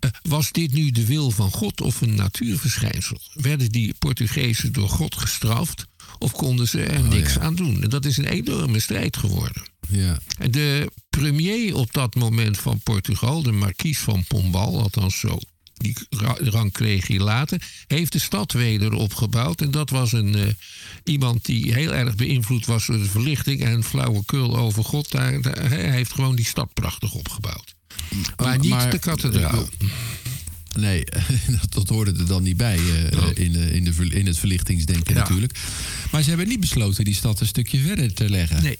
Eh, 0.00 0.10
was 0.22 0.52
dit 0.52 0.72
nu 0.72 0.90
de 0.90 1.06
wil 1.06 1.30
van 1.30 1.50
God 1.50 1.80
of 1.80 2.00
een 2.00 2.14
natuurverschijnsel? 2.14 3.20
Werden 3.34 3.70
die 3.70 3.94
Portugezen 3.98 4.72
door 4.72 4.88
God 4.88 5.14
gestraft 5.16 5.86
of 6.18 6.32
konden 6.32 6.68
ze 6.68 6.82
er 6.82 7.02
niks 7.02 7.34
ja. 7.34 7.40
aan 7.40 7.54
doen? 7.54 7.82
En 7.82 7.88
dat 7.90 8.04
is 8.04 8.16
een 8.16 8.24
enorme 8.28 8.80
strijd 8.80 9.16
geworden. 9.16 9.62
Ja. 9.88 10.18
De 10.50 10.90
premier 11.10 11.74
op 11.74 11.92
dat 11.92 12.14
moment 12.14 12.58
van 12.58 12.80
Portugal, 12.80 13.42
de 13.42 13.52
markies 13.52 13.98
van 13.98 14.24
Pombal, 14.24 14.80
althans 14.80 15.18
zo, 15.18 15.38
die 15.74 15.96
ra- 16.10 16.36
rang 16.40 16.72
kreeg 16.72 17.06
hij 17.06 17.18
later, 17.18 17.62
heeft 17.86 18.12
de 18.12 18.18
stad 18.18 18.52
weder 18.52 18.92
opgebouwd. 18.92 19.60
En 19.60 19.70
dat 19.70 19.90
was 19.90 20.12
een, 20.12 20.34
eh, 20.34 20.46
iemand 21.04 21.44
die 21.44 21.72
heel 21.74 21.94
erg 21.94 22.14
beïnvloed 22.14 22.66
was 22.66 22.86
door 22.86 22.98
de 22.98 23.04
verlichting 23.04 23.62
en 23.64 23.84
flauwekul 23.84 24.56
over 24.56 24.84
God. 24.84 25.10
Daar, 25.10 25.40
daar- 25.42 25.68
hij 25.68 25.90
heeft 25.90 26.12
gewoon 26.12 26.36
die 26.36 26.44
stad 26.46 26.74
prachtig 26.74 27.12
opgebouwd. 27.14 27.74
Maar 28.36 28.58
niet 28.58 28.68
maar- 28.70 28.90
de 28.90 28.98
kathedraal. 28.98 29.68
Nee, 30.78 31.04
dat, 31.68 31.88
hoorde 31.88 32.12
er 32.18 32.26
dan 32.26 32.42
niet 32.42 32.56
bij 32.56 32.76
eh, 32.76 33.18
Oh. 33.18 33.28
in, 33.34 33.52
de, 33.52 33.72
in, 33.72 33.84
de, 33.84 33.92
in 34.10 34.26
het 34.26 34.38
verlichtingsdenken 34.38 35.14
Ja. 35.14 35.20
natuurlijk. 35.20 35.58
Maar 36.10 36.22
ze 36.22 36.28
hebben 36.28 36.48
niet 36.48 36.60
besloten 36.60 37.04
die 37.04 37.14
stad 37.14 37.40
een 37.40 37.46
stukje 37.46 37.78
verder 37.80 38.14
te 38.14 38.30
leggen. 38.30 38.62
Nee. 38.62 38.78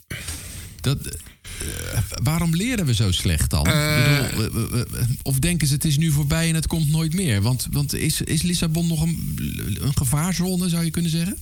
Dat, 0.80 1.06
eh, 1.06 1.98
waarom 2.22 2.54
leren 2.56 2.86
we 2.86 2.94
zo 2.94 3.10
slecht 3.12 3.50
dan? 3.50 3.66
Eh. 3.66 4.30
Bedoel, 4.36 4.62
eh, 4.64 4.80
eh, 4.80 5.00
eh, 5.00 5.08
of 5.22 5.38
denken 5.38 5.66
ze 5.66 5.74
het 5.74 5.84
is 5.84 5.96
nu 5.96 6.10
voorbij 6.10 6.48
en 6.48 6.54
het 6.54 6.66
komt 6.66 6.90
nooit 6.90 7.14
meer? 7.14 7.42
Want, 7.42 7.66
want 7.70 7.94
is, 7.94 8.20
is 8.20 8.42
Lissabon 8.42 8.86
nog 8.86 9.02
een, 9.02 9.38
een 9.80 9.96
gevaarzone, 9.96 10.68
zou 10.68 10.84
je 10.84 10.90
kunnen 10.90 11.10
zeggen? 11.10 11.36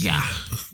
Ja, 0.00 0.24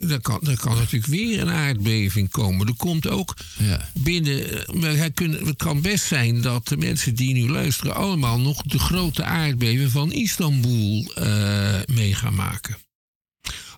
er 0.08 0.20
kan, 0.20 0.40
kan 0.60 0.76
natuurlijk 0.76 1.06
weer 1.06 1.40
een 1.40 1.50
aardbeving 1.50 2.30
komen. 2.30 2.66
Er 2.66 2.74
komt 2.76 3.08
ook 3.08 3.36
Ja. 3.58 3.90
binnen. 3.94 4.66
eh, 4.66 4.74
maar 4.74 4.96
Het 4.96 5.56
kan 5.56 5.80
best 5.80 6.04
zijn 6.04 6.40
dat 6.40 6.68
de 6.68 6.76
mensen 6.76 7.14
die 7.14 7.34
nu 7.34 7.48
luisteren. 7.50 7.94
allemaal 7.94 8.40
nog 8.40 8.62
de 8.62 8.78
grote 8.78 9.24
aardbeving 9.24 9.90
van 9.90 10.12
Istanbul 10.12 11.12
eh, 11.14 11.80
mee 11.94 12.14
gaan 12.14 12.34
maken. 12.34 12.76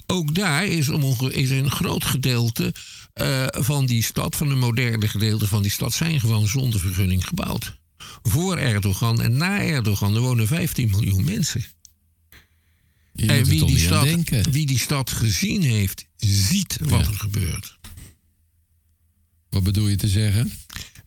Ook 0.06 0.34
daar 0.34 0.66
is, 0.66 0.88
onge- 0.88 1.32
is 1.32 1.50
een 1.50 1.70
groot 1.70 2.04
gedeelte 2.04 2.74
eh, 3.12 3.46
van 3.50 3.86
die 3.86 4.02
stad, 4.02 4.36
van 4.36 4.50
een 4.50 4.58
moderne 4.58 5.08
gedeelte 5.08 5.46
van 5.48 5.62
die 5.62 5.70
stad, 5.70 5.92
zijn 5.92 6.20
gewoon 6.20 6.48
zonder 6.48 6.80
vergunning 6.80 7.26
gebouwd. 7.26 7.76
Voor 8.22 8.56
Erdogan 8.56 9.20
en 9.22 9.36
na 9.36 9.60
Erdogan, 9.60 10.14
er 10.14 10.20
wonen 10.20 10.46
15 10.46 10.90
miljoen 10.90 11.24
mensen. 11.24 11.64
Je 13.16 13.26
En 13.26 13.44
wie 13.44 13.64
die, 13.64 13.78
stad, 13.78 14.04
denken. 14.04 14.50
wie 14.50 14.66
die 14.66 14.78
stad 14.78 15.10
gezien 15.10 15.62
heeft, 15.62 16.04
ziet 16.16 16.76
wat 16.80 17.00
Ja. 17.00 17.06
er 17.06 17.14
gebeurt. 17.18 17.78
Wat 19.50 19.62
bedoel 19.62 19.88
je 19.88 19.96
te 19.96 20.08
zeggen? 20.08 20.52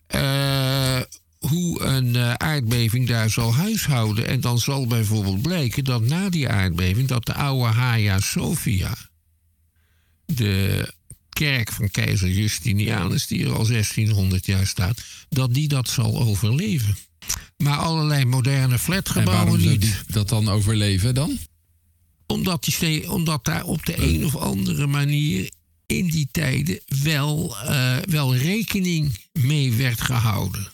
Eh, 0.07 1.01
hoe 1.37 1.81
een 1.83 2.15
eh, 2.15 2.33
aardbeving 2.33 3.07
daar 3.07 3.29
zal 3.29 3.53
huishouden. 3.53 4.27
En 4.27 4.41
dan 4.41 4.59
zal 4.59 4.87
bijvoorbeeld 4.87 5.41
blijken 5.41 5.83
dat 5.83 6.01
na 6.01 6.29
die 6.29 6.49
aardbeving... 6.49 7.07
dat 7.07 7.25
de 7.25 7.33
oude 7.33 7.73
Hagia 7.73 8.19
Sophia... 8.19 8.95
de 10.25 10.93
kerk 11.29 11.71
van 11.71 11.91
keizer 11.91 12.29
Justinianus, 12.29 13.27
die 13.27 13.43
er 13.45 13.51
al 13.55 13.67
1600 13.67 14.45
jaar 14.45 14.67
staat, 14.67 15.01
dat 15.29 15.53
die 15.53 15.67
dat 15.67 15.89
zal 15.89 16.19
overleven. 16.21 16.97
Maar 17.57 17.77
allerlei 17.77 18.25
moderne 18.25 18.79
flatgebouwen 18.79 19.59
niet. 19.59 19.81
die 19.81 19.93
dat 20.07 20.29
dan 20.29 20.49
overleven 20.49 21.13
dan? 21.13 21.37
Omdat, 22.27 22.63
die, 22.63 23.11
omdat 23.11 23.45
daar 23.45 23.63
op 23.63 23.85
de 23.85 23.97
een 23.97 24.25
of 24.25 24.35
andere 24.35 24.87
manier 24.87 25.51
in 25.85 26.07
die 26.07 26.27
tijden 26.31 26.79
wel, 27.03 27.55
uh, 27.63 27.97
wel 27.97 28.35
rekening 28.35 29.19
mee 29.31 29.73
werd 29.73 30.01
gehouden. 30.01 30.67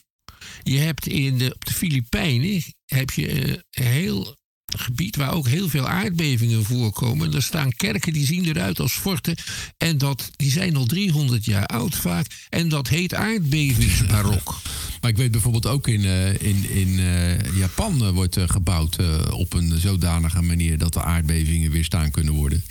Je 0.63 0.77
hebt 0.77 1.07
in 1.07 1.37
de, 1.37 1.53
op 1.55 1.65
de 1.65 1.73
Filipijnen 1.73 2.63
heb 2.85 3.11
je 3.11 3.27
uh, 3.27 3.55
heel 3.69 4.35
gebied 4.77 5.15
waar 5.15 5.33
ook 5.33 5.47
heel 5.47 5.69
veel 5.69 5.87
aardbevingen 5.87 6.63
voorkomen. 6.63 7.33
Er 7.33 7.43
staan 7.43 7.71
kerken 7.71 8.13
die 8.13 8.25
zien 8.25 8.45
eruit 8.45 8.79
als 8.79 8.93
forten. 8.93 9.35
En 9.77 9.97
dat, 9.97 10.29
die 10.35 10.51
zijn 10.51 10.75
al 10.75 10.85
300 10.85 11.45
jaar 11.45 11.65
oud 11.65 11.95
vaak. 11.95 12.27
En 12.49 12.69
dat 12.69 12.87
heet 12.87 13.13
aardbevingsbarok. 13.13 14.55
Maar 15.03 15.11
ik 15.11 15.17
weet 15.17 15.31
bijvoorbeeld 15.31 15.67
ook 15.67 15.87
in, 15.87 16.01
uh, 16.01 16.41
in, 16.41 16.69
in 16.69 16.87
uh, 16.87 17.57
Japan 17.57 18.03
uh, 18.03 18.09
wordt 18.09 18.37
gebouwd 18.45 18.97
op 19.31 19.53
een 19.53 19.79
zodanige 19.79 20.41
manier 20.41 20.77
dat 20.77 20.93
de 20.93 21.01
aardbevingen 21.01 21.71
weerstaan 21.71 22.11
kunnen 22.11 22.33
worden. 22.33 22.63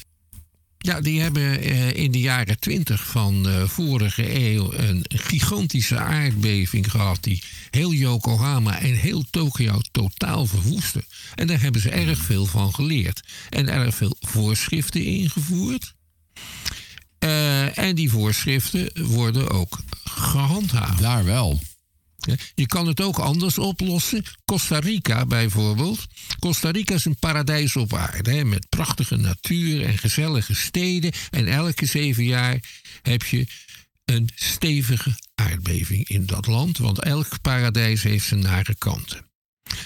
Ja, 0.79 1.01
die 1.01 1.21
hebben 1.21 1.63
in 1.95 2.11
de 2.11 2.21
jaren 2.21 2.59
twintig 2.59 3.07
van 3.07 3.43
de 3.43 3.69
vorige 3.69 4.41
eeuw 4.41 4.73
een 4.73 5.05
gigantische 5.09 5.99
aardbeving 5.99 6.91
gehad. 6.91 7.23
Die 7.23 7.43
heel 7.71 7.93
Yokohama 7.93 8.81
en 8.81 8.95
heel 8.95 9.25
Tokio 9.31 9.81
totaal 9.91 10.47
verwoestte. 10.47 11.05
En 11.35 11.47
daar 11.47 11.61
hebben 11.61 11.81
ze 11.81 11.91
erg 11.91 12.19
veel 12.19 12.47
van 12.47 12.75
geleerd. 12.75 13.21
En 13.49 13.69
erg 13.69 13.95
veel 13.95 14.17
voorschriften 14.21 15.05
ingevoerd. 15.05 15.95
en 17.75 17.95
die 17.95 18.11
voorschriften 18.11 19.07
worden 19.07 19.51
ook 19.51 19.79
gehandhaafd. 20.05 21.01
Daar 21.01 21.25
wel. 21.25 21.61
Je 22.55 22.67
kan 22.67 22.87
het 22.87 23.01
ook 23.01 23.19
anders 23.19 23.59
oplossen. 23.59 24.25
Costa 24.45 24.79
Rica 24.79 25.27
bijvoorbeeld. 25.27 26.07
Costa 26.39 26.71
Rica 26.71 26.95
is 26.95 27.05
een 27.05 27.19
paradijs 27.19 27.77
op 27.77 27.95
aarde. 27.95 28.45
Met 28.45 28.69
prachtige 28.69 29.17
natuur 29.17 29.85
en 29.85 29.99
gezellige 29.99 30.55
steden. 30.55 31.13
En 31.31 31.47
elke 31.47 31.87
zeven 31.87 32.25
jaar 32.25 32.65
heb 33.03 33.23
je 33.23 33.47
een 34.05 34.31
stevige 34.35 35.19
aardbeving 35.35 36.09
in 36.09 36.27
dat 36.27 36.47
land. 36.47 36.79
Want 36.79 36.99
elk 36.99 37.41
paradijs 37.41 38.03
heeft 38.03 38.27
zijn 38.27 38.41
nare 38.41 38.75
kanten. 38.79 39.31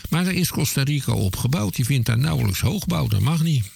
Maar 0.09 0.25
daar 0.25 0.33
is 0.33 0.51
Costa 0.51 0.83
Rica 0.83 1.13
op 1.13 1.37
gebouwd. 1.37 1.77
Je 1.77 1.85
vindt 1.85 2.07
daar 2.07 2.19
nauwelijks 2.19 2.61
hoogbouw. 2.61 3.09
Dat 3.09 3.21
mag 3.21 3.43
niet. 3.43 3.76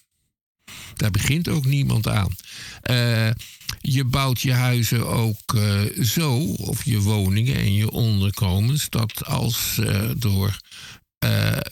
Daar 1.00 1.10
begint 1.10 1.48
ook 1.48 1.64
niemand 1.64 2.08
aan. 2.08 2.36
Uh, 2.90 3.30
je 3.80 4.04
bouwt 4.04 4.40
je 4.40 4.52
huizen 4.52 5.06
ook 5.06 5.54
uh, 5.54 6.04
zo, 6.04 6.38
of 6.42 6.84
je 6.84 7.00
woningen 7.00 7.56
en 7.56 7.74
je 7.74 7.90
onderkomens, 7.90 8.88
dat 8.88 9.26
als 9.26 9.76
uh, 9.80 10.10
door, 10.16 10.58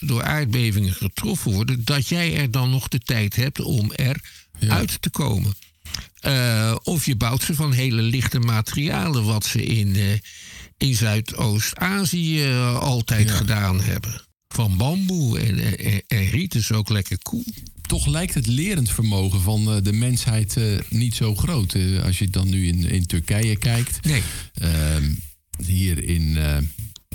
door 0.00 0.22
aardbevingen 0.22 0.92
getroffen 0.92 1.52
worden, 1.52 1.84
dat 1.84 2.08
jij 2.08 2.36
er 2.36 2.50
dan 2.50 2.70
nog 2.70 2.88
de 2.88 2.98
tijd 2.98 3.36
hebt 3.36 3.60
om 3.60 3.92
eruit 3.92 4.20
ja. 4.58 4.84
te 5.00 5.10
komen. 5.10 5.54
of 6.82 7.06
je 7.06 7.16
bouwt 7.16 7.42
ze 7.42 7.54
van 7.54 7.72
hele 7.72 8.02
lichte 8.02 8.38
materialen, 8.38 9.24
wat 9.24 9.46
ze 9.46 9.64
in, 9.64 10.20
in 10.76 10.94
Zuidoost-Azië 10.94 12.52
altijd 12.80 13.28
ja. 13.28 13.36
gedaan 13.36 13.80
hebben. 13.80 14.27
Van 14.58 14.76
bamboe 14.76 15.38
en, 15.40 15.78
en, 15.78 16.02
en 16.06 16.30
riet 16.30 16.54
is 16.54 16.72
ook 16.72 16.88
lekker 16.88 17.18
koel. 17.22 17.44
Toch 17.86 18.06
lijkt 18.06 18.34
het 18.34 18.46
lerend 18.46 18.90
vermogen 18.90 19.40
van 19.40 19.74
uh, 19.74 19.82
de 19.82 19.92
mensheid 19.92 20.56
uh, 20.56 20.78
niet 20.88 21.14
zo 21.14 21.34
groot. 21.34 21.74
Uh, 21.74 22.04
als 22.04 22.18
je 22.18 22.28
dan 22.28 22.48
nu 22.48 22.66
in, 22.66 22.84
in 22.84 23.06
Turkije 23.06 23.56
kijkt. 23.56 24.04
Nee. 24.04 24.22
Ehm, 24.54 25.12
hier 25.64 26.04
in 26.04 26.38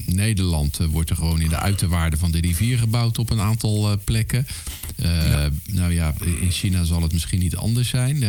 Nederland 0.05 0.77
wordt 0.77 1.09
er 1.09 1.15
gewoon 1.15 1.41
in 1.41 1.49
de 1.49 1.59
uiterwaarden 1.59 2.19
van 2.19 2.31
de 2.31 2.39
rivier 2.39 2.77
gebouwd 2.77 3.17
op 3.17 3.29
een 3.29 3.41
aantal 3.41 3.99
plekken. 4.03 4.47
Ja. 4.95 5.49
Nou 5.65 5.93
ja, 5.93 6.13
in 6.41 6.51
China 6.51 6.83
zal 6.83 7.01
het 7.01 7.13
misschien 7.13 7.39
niet 7.39 7.55
anders 7.55 7.89
zijn. 7.89 8.23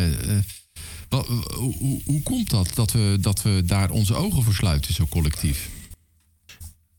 Wat, 1.08 1.26
hoe, 1.54 2.00
hoe 2.04 2.22
komt 2.22 2.50
dat, 2.50 2.70
dat 2.74 2.92
we, 2.92 3.18
dat 3.20 3.42
we 3.42 3.62
daar 3.66 3.90
onze 3.90 4.14
ogen 4.14 4.42
voor 4.42 4.54
sluiten, 4.54 4.94
zo 4.94 5.06
collectief? 5.06 5.68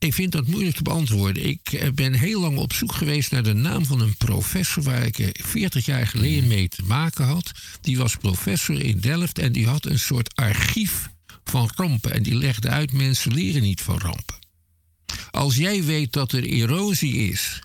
Ik 0.06 0.14
vind 0.14 0.32
dat 0.32 0.46
moeilijk 0.46 0.76
te 0.76 0.82
beantwoorden. 0.82 1.48
Ik 1.48 1.72
eh, 1.72 1.90
ben 1.94 2.12
heel 2.12 2.40
lang 2.40 2.58
op 2.58 2.72
zoek 2.72 2.92
geweest 2.92 3.30
naar 3.30 3.42
de 3.42 3.52
naam 3.52 3.84
van 3.84 4.00
een 4.00 4.16
professor 4.16 4.82
waar 4.82 5.06
ik 5.06 5.40
40 5.42 5.86
jaar 5.86 6.06
geleden 6.06 6.48
mee 6.48 6.68
te 6.68 6.82
maken 6.84 7.24
had. 7.24 7.52
Die 7.80 7.98
was 7.98 8.16
professor 8.16 8.80
in 8.80 9.00
Delft 9.00 9.38
en 9.38 9.52
die 9.52 9.66
had 9.66 9.84
een 9.84 9.98
soort 9.98 10.36
archief 10.36 11.08
van 11.44 11.70
rampen. 11.74 12.12
En 12.12 12.22
die 12.22 12.34
legde 12.34 12.68
uit: 12.68 12.92
mensen 12.92 13.34
leren 13.34 13.62
niet 13.62 13.80
van 13.80 13.98
rampen. 13.98 14.38
Als 15.30 15.56
jij 15.56 15.84
weet 15.84 16.12
dat 16.12 16.32
er 16.32 16.44
erosie 16.44 17.30
is 17.30 17.60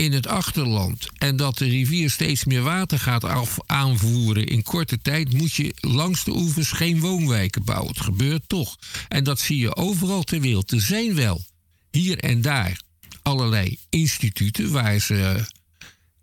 in 0.00 0.12
het 0.12 0.26
achterland 0.26 1.08
en 1.18 1.36
dat 1.36 1.58
de 1.58 1.64
rivier 1.64 2.10
steeds 2.10 2.44
meer 2.44 2.62
water 2.62 2.98
gaat 2.98 3.24
af 3.24 3.58
aanvoeren 3.66 4.46
in 4.46 4.62
korte 4.62 5.00
tijd, 5.00 5.32
moet 5.32 5.52
je 5.52 5.74
langs 5.80 6.24
de 6.24 6.30
oevers 6.30 6.70
geen 6.70 7.00
woonwijken 7.00 7.64
bouwen. 7.64 7.88
Het 7.88 8.00
gebeurt 8.00 8.42
toch. 8.46 8.76
En 9.08 9.24
dat 9.24 9.38
zie 9.40 9.58
je 9.58 9.76
overal 9.76 10.22
ter 10.22 10.40
wereld. 10.40 10.72
Er 10.72 10.80
zijn 10.80 11.14
wel 11.14 11.44
hier 11.90 12.18
en 12.18 12.42
daar 12.42 12.80
allerlei 13.22 13.78
instituten 13.88 14.70
waar 14.70 14.98
ze 14.98 15.44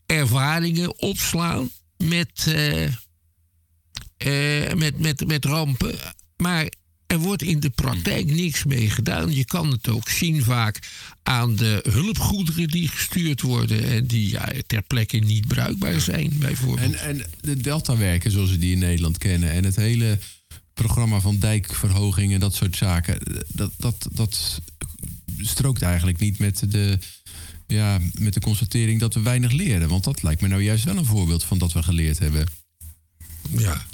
ervaringen 0.06 1.00
opslaan 1.02 1.70
met, 1.98 2.46
uh, 2.48 2.84
uh, 2.84 4.74
met, 4.74 5.00
met, 5.00 5.28
met 5.28 5.46
rampen. 5.46 5.96
Maar 6.38 6.72
er 7.08 7.20
wordt 7.20 7.42
in 7.42 7.60
de 7.60 7.70
praktijk 7.70 8.26
niks 8.26 8.64
mee 8.64 8.90
gedaan. 8.90 9.36
Je 9.36 9.46
kan 9.46 9.72
het 9.72 9.90
ook 9.90 10.10
zien 10.10 10.44
vaak 10.44 10.80
aan 11.24 11.56
de 11.56 11.86
hulpgoederen 11.90 12.68
die 12.68 12.88
gestuurd 12.88 13.42
worden 13.42 13.90
en 13.90 14.06
die 14.06 14.30
ja, 14.30 14.50
ter 14.66 14.82
plekke 14.82 15.18
niet 15.18 15.48
bruikbaar 15.48 16.00
zijn, 16.00 16.34
bijvoorbeeld. 16.40 16.96
En, 16.96 17.00
en 17.00 17.26
de 17.42 17.58
deltawerken 17.58 18.32
zoals 18.32 18.50
we 18.50 18.58
die 18.58 18.72
in 18.72 18.80
Nederland 18.80 19.18
kennen 19.18 19.52
en 19.52 19.64
het 19.64 19.76
hele 19.76 20.20
programma 20.74 21.20
van 21.20 21.40
dijkverhoging 21.40 22.34
en 22.34 22.40
dat 22.40 22.56
soort 22.56 22.76
zaken, 22.76 23.20
dat, 23.54 23.72
dat, 23.78 24.08
dat 24.12 24.62
strookt 25.38 25.82
eigenlijk 25.82 26.20
niet 26.20 26.40
met 26.40 26.72
de, 26.72 27.00
ja, 27.68 28.00
met 28.20 28.34
de 28.34 28.40
constatering 28.40 29.00
dat 29.00 29.14
we 29.14 29.22
weinig 29.22 29.52
leren. 29.52 29.90
Want 29.90 30.04
dat 30.04 30.24
lijkt 30.24 30.42
me 30.42 30.48
nou 30.48 30.64
juist 30.64 30.84
wel 30.84 30.98
een 30.98 31.06
voorbeeld 31.06 31.44
van 31.44 31.58
dat 31.58 31.74
we 31.74 31.84
geleerd 31.84 32.20
hebben. 32.20 32.48
Ja, 33.58 33.86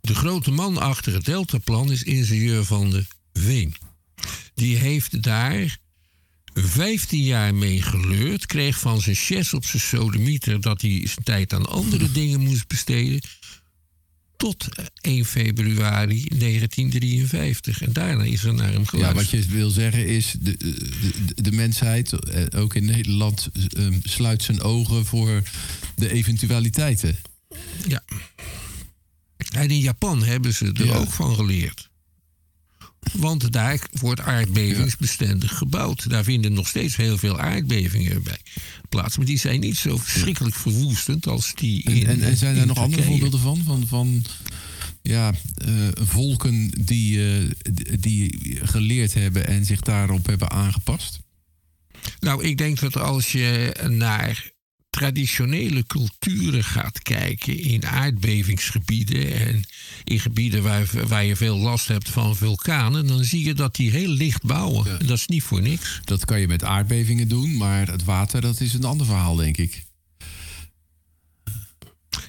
de 0.00 0.14
grote 0.14 0.50
man 0.50 0.76
achter 0.76 1.12
het 1.12 1.24
Deltaplan 1.24 1.90
is 1.90 2.02
ingenieur 2.02 2.64
van 2.64 2.90
de 2.90 3.04
Veen. 3.32 3.74
Die 4.54 4.76
heeft 4.76 5.22
daar 5.22 5.78
15 6.54 7.22
jaar 7.22 7.54
mee 7.54 7.82
geleurd. 7.82 8.46
Kreeg 8.46 8.78
van 8.78 9.00
zijn 9.00 9.16
chef 9.16 9.54
op 9.54 9.64
zijn 9.64 9.82
sodemieter 9.82 10.60
dat 10.60 10.80
hij 10.80 11.00
zijn 11.04 11.24
tijd 11.24 11.52
aan 11.52 11.66
andere 11.66 12.12
dingen 12.20 12.40
moest 12.40 12.68
besteden. 12.68 13.20
Tot 14.36 14.68
1 15.00 15.24
februari 15.24 16.24
1953. 16.38 17.82
En 17.82 17.92
daarna 17.92 18.24
is 18.24 18.44
er 18.44 18.54
naar 18.54 18.72
hem 18.72 18.86
geluisterd. 18.86 19.30
Ja, 19.30 19.36
wat 19.36 19.44
je 19.44 19.54
wil 19.54 19.70
zeggen 19.70 20.06
is, 20.06 20.34
de, 20.40 20.56
de, 20.56 21.42
de 21.42 21.52
mensheid, 21.52 22.12
eh, 22.12 22.60
ook 22.60 22.74
in 22.74 22.84
Nederland, 22.84 23.48
ehm, 23.68 23.98
sluit 24.02 24.42
zijn 24.42 24.60
ogen 24.60 25.04
voor 25.04 25.42
de 25.94 26.12
eventualiteiten. 26.12 27.16
Ja. 27.86 28.02
En 29.50 29.70
in 29.70 29.78
Japan 29.78 30.22
hebben 30.22 30.54
ze 30.54 30.72
er 30.72 30.94
ook 30.94 31.10
van 31.10 31.34
geleerd. 31.34 31.88
Want 33.12 33.52
daar 33.52 33.80
wordt 33.92 34.20
aardbevingsbestendig 34.20 35.56
gebouwd. 35.56 36.10
Daar 36.10 36.24
vinden 36.24 36.52
nog 36.52 36.68
steeds 36.68 36.96
heel 36.96 37.18
veel 37.18 37.40
aardbevingen 37.40 38.22
bij 38.22 38.38
plaats. 38.88 39.16
Maar 39.16 39.26
die 39.26 39.38
zijn 39.38 39.60
niet 39.60 39.76
zo 39.76 39.96
verschrikkelijk 39.96 40.54
verwoestend 40.54 41.26
als 41.26 41.54
die 41.54 41.84
en, 41.84 41.96
in 41.96 42.06
En, 42.06 42.22
en 42.22 42.36
zijn 42.36 42.56
er 42.56 42.66
nog 42.66 42.78
andere 42.78 43.02
voorbeelden 43.02 43.40
van? 43.40 43.62
Van, 43.64 43.86
van 43.86 44.24
ja, 45.02 45.32
uh, 45.68 45.88
volken 45.94 46.70
die, 46.84 47.16
uh, 47.16 47.50
die 48.00 48.58
geleerd 48.62 49.14
hebben 49.14 49.46
en 49.46 49.64
zich 49.64 49.80
daarop 49.80 50.26
hebben 50.26 50.50
aangepast? 50.50 51.20
Nou, 52.20 52.44
ik 52.44 52.58
denk 52.58 52.80
dat 52.80 52.96
als 52.96 53.32
je 53.32 53.74
naar 53.88 54.50
traditionele 54.90 55.86
culturen 55.86 56.64
gaat 56.64 57.02
kijken 57.02 57.58
in 57.58 57.86
aardbevingsgebieden 57.86 59.34
en 59.34 59.64
in 60.04 60.20
gebieden 60.20 60.62
waar, 60.62 60.88
waar 61.08 61.24
je 61.24 61.36
veel 61.36 61.56
last 61.56 61.88
hebt 61.88 62.08
van 62.08 62.36
vulkanen, 62.36 63.06
dan 63.06 63.24
zie 63.24 63.44
je 63.44 63.54
dat 63.54 63.76
die 63.76 63.90
heel 63.90 64.08
licht 64.08 64.42
bouwen. 64.42 64.98
En 64.98 65.06
dat 65.06 65.16
is 65.16 65.26
niet 65.26 65.42
voor 65.42 65.62
niks. 65.62 66.00
Dat 66.04 66.24
kan 66.24 66.40
je 66.40 66.46
met 66.48 66.64
aardbevingen 66.64 67.28
doen, 67.28 67.56
maar 67.56 67.86
het 67.86 68.04
water, 68.04 68.40
dat 68.40 68.60
is 68.60 68.74
een 68.74 68.84
ander 68.84 69.06
verhaal, 69.06 69.36
denk 69.36 69.56
ik. 69.56 69.84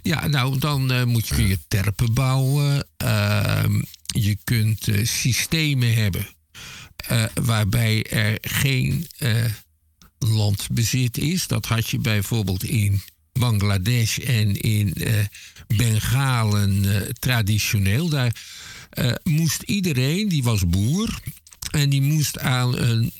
Ja, 0.02 0.28
nou, 0.28 0.58
dan 0.58 0.92
uh, 0.92 1.04
moet 1.04 1.28
je 1.28 1.36
weer 1.36 1.58
terpen 1.68 2.14
bouwen. 2.14 2.88
Uh, 3.04 3.64
je 4.06 4.38
kunt 4.44 4.88
uh, 4.88 5.06
systemen 5.06 5.94
hebben 5.94 6.28
eh, 7.08 7.24
waarbij 7.34 8.04
er 8.04 8.38
geen 8.42 9.08
landbezit 10.28 11.18
is. 11.18 11.48
Dat 11.48 11.66
had 11.66 11.90
je 11.90 12.00
bijvoorbeeld 12.00 12.64
in 12.64 13.02
Bangladesh 13.32 14.18
en 14.18 14.62
in 14.62 14.94
uh, 14.98 15.14
Bengalen 15.68 16.84
uh, 16.84 17.02
traditioneel. 17.20 18.10
Daar 18.10 18.36
uh, 18.94 19.12
moest 19.24 19.62
iedereen, 19.62 20.30
die 20.30 20.44
was 20.44 20.68
boer, 20.68 21.20
en 21.72 21.90
die 21.90 22.02
moest 22.02 22.40
aan 22.40 22.78
een 22.78 23.12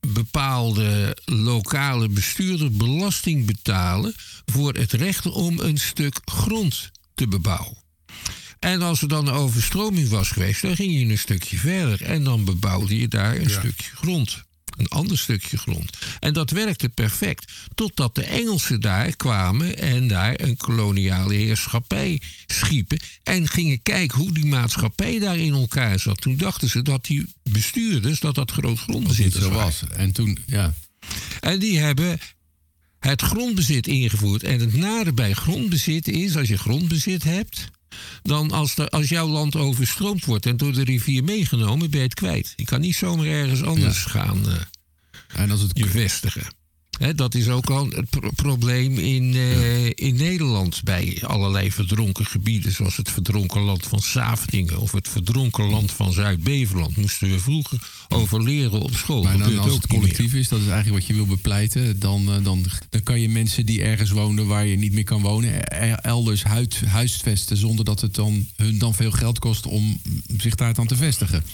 bepaalde 0.00 1.16
lokale 1.24 2.08
bestuurder 2.08 2.72
belasting 2.72 3.46
betalen 3.46 4.14
voor 4.44 4.74
het 4.74 4.92
recht 4.92 5.26
om 5.26 5.60
een 5.60 5.78
stuk 5.78 6.20
grond 6.24 6.90
te 7.14 7.28
bebouwen. 7.28 7.78
En 8.58 8.82
als 8.82 9.02
er 9.02 9.08
dan 9.08 9.26
een 9.26 9.34
overstroming 9.34 10.08
was 10.08 10.28
geweest, 10.28 10.62
dan 10.62 10.76
ging 10.76 10.92
je 10.92 11.04
een 11.04 11.18
stukje 11.18 11.56
verder 11.56 12.02
en 12.02 12.24
dan 12.24 12.44
bebouwde 12.44 12.98
je 12.98 13.08
daar 13.08 13.36
een 13.36 13.50
stukje 13.50 13.90
grond. 13.94 14.42
Een 14.76 14.88
ander 14.88 15.18
stukje 15.18 15.56
grond. 15.56 15.98
En 16.20 16.32
dat 16.32 16.50
werkte 16.50 16.88
perfect. 16.88 17.52
Totdat 17.74 18.14
de 18.14 18.24
Engelsen 18.24 18.80
daar 18.80 19.16
kwamen 19.16 19.78
en 19.78 20.08
daar 20.08 20.40
een 20.40 20.56
koloniale 20.56 21.34
heerschappij 21.34 22.22
schiepen. 22.46 22.98
En 23.22 23.48
gingen 23.48 23.82
kijken 23.82 24.18
hoe 24.18 24.32
die 24.32 24.46
maatschappij 24.46 25.18
daar 25.18 25.38
in 25.38 25.52
elkaar 25.52 25.98
zat. 25.98 26.20
Toen 26.20 26.36
dachten 26.36 26.68
ze 26.68 26.82
dat 26.82 27.04
die 27.04 27.26
bestuurders, 27.42 28.20
dat 28.20 28.34
dat 28.34 28.50
groot 28.50 28.78
grondbezit 28.78 29.38
was. 29.38 29.82
En 29.92 30.12
toen, 30.12 30.38
ja. 30.46 30.74
En 31.40 31.58
die 31.58 31.78
hebben 31.78 32.18
het 32.98 33.22
grondbezit 33.22 33.86
ingevoerd. 33.86 34.42
En 34.42 34.60
het 34.60 34.74
nare 34.74 35.12
bij 35.12 35.32
grondbezit 35.32 36.08
is, 36.08 36.36
als 36.36 36.48
je 36.48 36.58
grondbezit 36.58 37.22
hebt, 37.22 37.70
dan 38.22 38.50
als, 38.50 38.74
de, 38.74 38.88
als 38.88 39.08
jouw 39.08 39.28
land 39.28 39.56
overstroomd 39.56 40.24
wordt 40.24 40.46
en 40.46 40.56
door 40.56 40.72
de 40.72 40.84
rivier 40.84 41.24
meegenomen, 41.24 41.90
ben 41.90 41.98
je 41.98 42.04
het 42.04 42.14
kwijt. 42.14 42.52
Je 42.56 42.64
kan 42.64 42.80
niet 42.80 42.96
zomaar 42.96 43.26
ergens 43.26 43.62
anders 43.62 44.04
gaan 44.04 44.48
uh, 44.48 44.54
en 45.34 45.50
als 45.50 45.60
het... 45.60 45.70
je 45.74 45.86
vestigen 45.86 46.59
dat 47.14 47.34
is 47.34 47.48
ook 47.48 47.70
al 47.70 47.88
het 47.88 48.34
probleem 48.34 48.98
in, 48.98 49.34
uh, 49.34 49.86
in 49.86 50.16
Nederland 50.16 50.80
bij 50.84 51.18
allerlei 51.20 51.72
verdronken 51.72 52.26
gebieden, 52.26 52.72
zoals 52.72 52.96
het 52.96 53.10
verdronken 53.10 53.60
land 53.60 53.86
van 53.86 54.00
Saafdingen 54.00 54.80
of 54.80 54.92
het 54.92 55.08
verdronken 55.08 55.70
land 55.70 55.92
van 55.92 56.12
Zuid-Beverland. 56.12 56.96
Moesten 56.96 57.30
we 57.30 57.38
vroeger 57.38 57.78
over 58.08 58.42
leren 58.42 58.80
op 58.80 58.94
school. 58.94 59.22
Maar 59.22 59.38
dan, 59.38 59.58
als 59.58 59.74
het 59.74 59.86
collectief 59.86 60.34
is, 60.34 60.48
dat 60.48 60.60
is 60.60 60.66
eigenlijk 60.66 60.98
wat 60.98 61.06
je 61.06 61.14
wil 61.14 61.26
bepleiten, 61.26 61.98
dan, 61.98 62.36
uh, 62.36 62.44
dan, 62.44 62.64
dan 62.90 63.02
kan 63.02 63.20
je 63.20 63.28
mensen 63.28 63.66
die 63.66 63.82
ergens 63.82 64.10
wonen 64.10 64.46
waar 64.46 64.66
je 64.66 64.76
niet 64.76 64.92
meer 64.92 65.04
kan 65.04 65.22
wonen, 65.22 65.52
e-, 65.52 65.92
elders 65.92 66.42
huisvesten 66.86 67.56
zonder 67.56 67.84
dat 67.84 68.00
het 68.00 68.14
dan, 68.14 68.46
hun 68.56 68.78
dan 68.78 68.94
veel 68.94 69.10
geld 69.10 69.38
kost 69.38 69.66
om 69.66 70.00
zich 70.36 70.54
daar 70.54 70.74
dan 70.74 70.86
te 70.86 70.96
vestigen. 70.96 71.44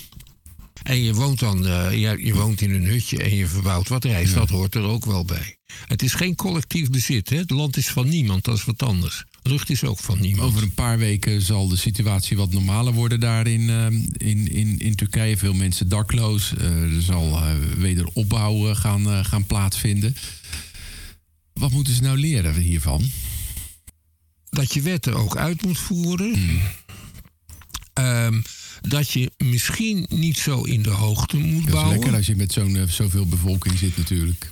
En 0.86 1.02
je 1.02 1.14
woont 1.14 1.38
dan 1.38 1.66
uh, 1.66 1.90
je, 1.90 2.24
je, 2.26 2.34
woont 2.34 2.60
in 2.60 2.74
een 2.74 2.84
hutje 2.84 3.22
en 3.22 3.34
je 3.34 3.46
verbouwt 3.46 3.88
wat 3.88 4.04
rijst. 4.04 4.34
Dat 4.34 4.48
hoort 4.48 4.74
er 4.74 4.82
ook 4.82 5.04
wel 5.04 5.24
bij. 5.24 5.56
Het 5.86 6.02
is 6.02 6.14
geen 6.14 6.34
collectief 6.34 6.90
bezit. 6.90 7.28
Hè? 7.28 7.36
Het 7.36 7.50
land 7.50 7.76
is 7.76 7.88
van 7.88 8.08
niemand, 8.08 8.44
dat 8.44 8.56
is 8.56 8.64
wat 8.64 8.82
anders. 8.82 9.24
Lucht 9.42 9.70
is 9.70 9.84
ook 9.84 9.98
van 9.98 10.20
niemand. 10.20 10.48
Over 10.48 10.62
een 10.62 10.74
paar 10.74 10.98
weken 10.98 11.42
zal 11.42 11.68
de 11.68 11.76
situatie 11.76 12.36
wat 12.36 12.52
normaler 12.52 12.92
worden 12.92 13.20
daar 13.20 13.46
in, 13.46 13.60
uh, 13.60 13.86
in, 14.12 14.52
in, 14.52 14.78
in 14.78 14.94
Turkije. 14.94 15.36
Veel 15.36 15.54
mensen 15.54 15.88
dakloos. 15.88 16.52
Uh, 16.58 16.96
er 16.96 17.02
zal 17.02 17.40
wederopbouw 17.76 18.74
gaan, 18.74 19.24
gaan 19.24 19.46
plaatsvinden. 19.46 20.16
Wat 21.52 21.70
moeten 21.70 21.94
ze 21.94 22.02
nou 22.02 22.18
leren 22.18 22.54
hiervan? 22.54 23.10
Dat 24.50 24.74
je 24.74 24.82
wetten 24.82 25.14
ook 25.14 25.36
uit 25.36 25.62
moet 25.62 25.78
voeren. 25.78 26.34
Hmm. 26.34 26.60
Um, 28.04 28.42
dat 28.80 29.10
je 29.10 29.30
misschien 29.36 30.06
niet 30.08 30.38
zo 30.38 30.62
in 30.62 30.82
de 30.82 30.90
hoogte 30.90 31.36
moet 31.36 31.64
bouwen. 31.64 31.72
Dat 31.72 31.84
is 31.84 31.90
lekker 31.90 32.14
als 32.14 32.26
je 32.26 32.36
met 32.36 32.52
zo'n 32.52 32.74
uh, 32.74 32.88
zoveel 32.88 33.26
bevolking 33.26 33.78
zit 33.78 33.96
natuurlijk. 33.96 34.50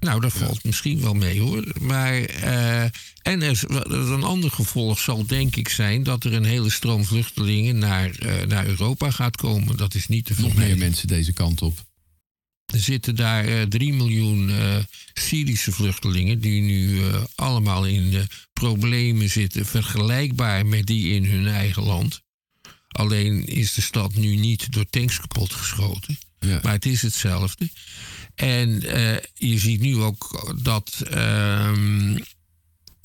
Nou, 0.00 0.20
dat 0.20 0.32
valt 0.32 0.64
misschien 0.64 1.00
wel 1.00 1.14
mee 1.14 1.40
hoor. 1.40 1.64
Maar, 1.80 2.20
uh, 2.20 2.82
en 3.22 3.42
er, 3.42 3.60
een 4.12 4.22
ander 4.22 4.50
gevolg 4.50 4.98
zal 4.98 5.26
denk 5.26 5.56
ik 5.56 5.68
zijn 5.68 6.02
dat 6.02 6.24
er 6.24 6.32
een 6.32 6.44
hele 6.44 6.70
stroom 6.70 7.04
vluchtelingen 7.04 7.78
naar, 7.78 8.10
uh, 8.22 8.42
naar 8.42 8.66
Europa 8.66 9.10
gaat 9.10 9.36
komen. 9.36 9.76
Dat 9.76 9.94
is 9.94 10.06
niet 10.06 10.24
te 10.24 10.34
Nog 10.38 10.54
meer 10.54 10.78
mensen 10.78 11.08
deze 11.08 11.32
kant 11.32 11.62
op. 11.62 11.88
Er 12.72 12.80
zitten 12.80 13.16
daar 13.16 13.48
uh, 13.48 13.62
3 13.62 13.92
miljoen 13.92 14.50
Syrische 15.14 15.72
vluchtelingen 15.72 16.40
die 16.40 16.62
nu 16.62 17.00
allemaal 17.34 17.86
in 17.86 18.28
problemen 18.52 19.30
zitten, 19.30 19.66
vergelijkbaar 19.66 20.66
met 20.66 20.86
die 20.86 21.14
in 21.14 21.24
hun 21.24 21.46
eigen 21.46 21.82
land. 21.82 22.22
Alleen 22.90 23.46
is 23.46 23.74
de 23.74 23.80
stad 23.80 24.14
nu 24.14 24.36
niet 24.36 24.72
door 24.72 24.86
tanks 24.90 25.20
kapot 25.20 25.52
geschoten. 25.52 26.18
Maar 26.62 26.72
het 26.72 26.86
is 26.86 27.02
hetzelfde. 27.02 27.68
En 28.34 28.68
uh, 28.68 29.16
je 29.34 29.58
ziet 29.58 29.80
nu 29.80 29.96
ook 29.96 30.54
dat. 30.62 31.02
Uh, 31.14 32.14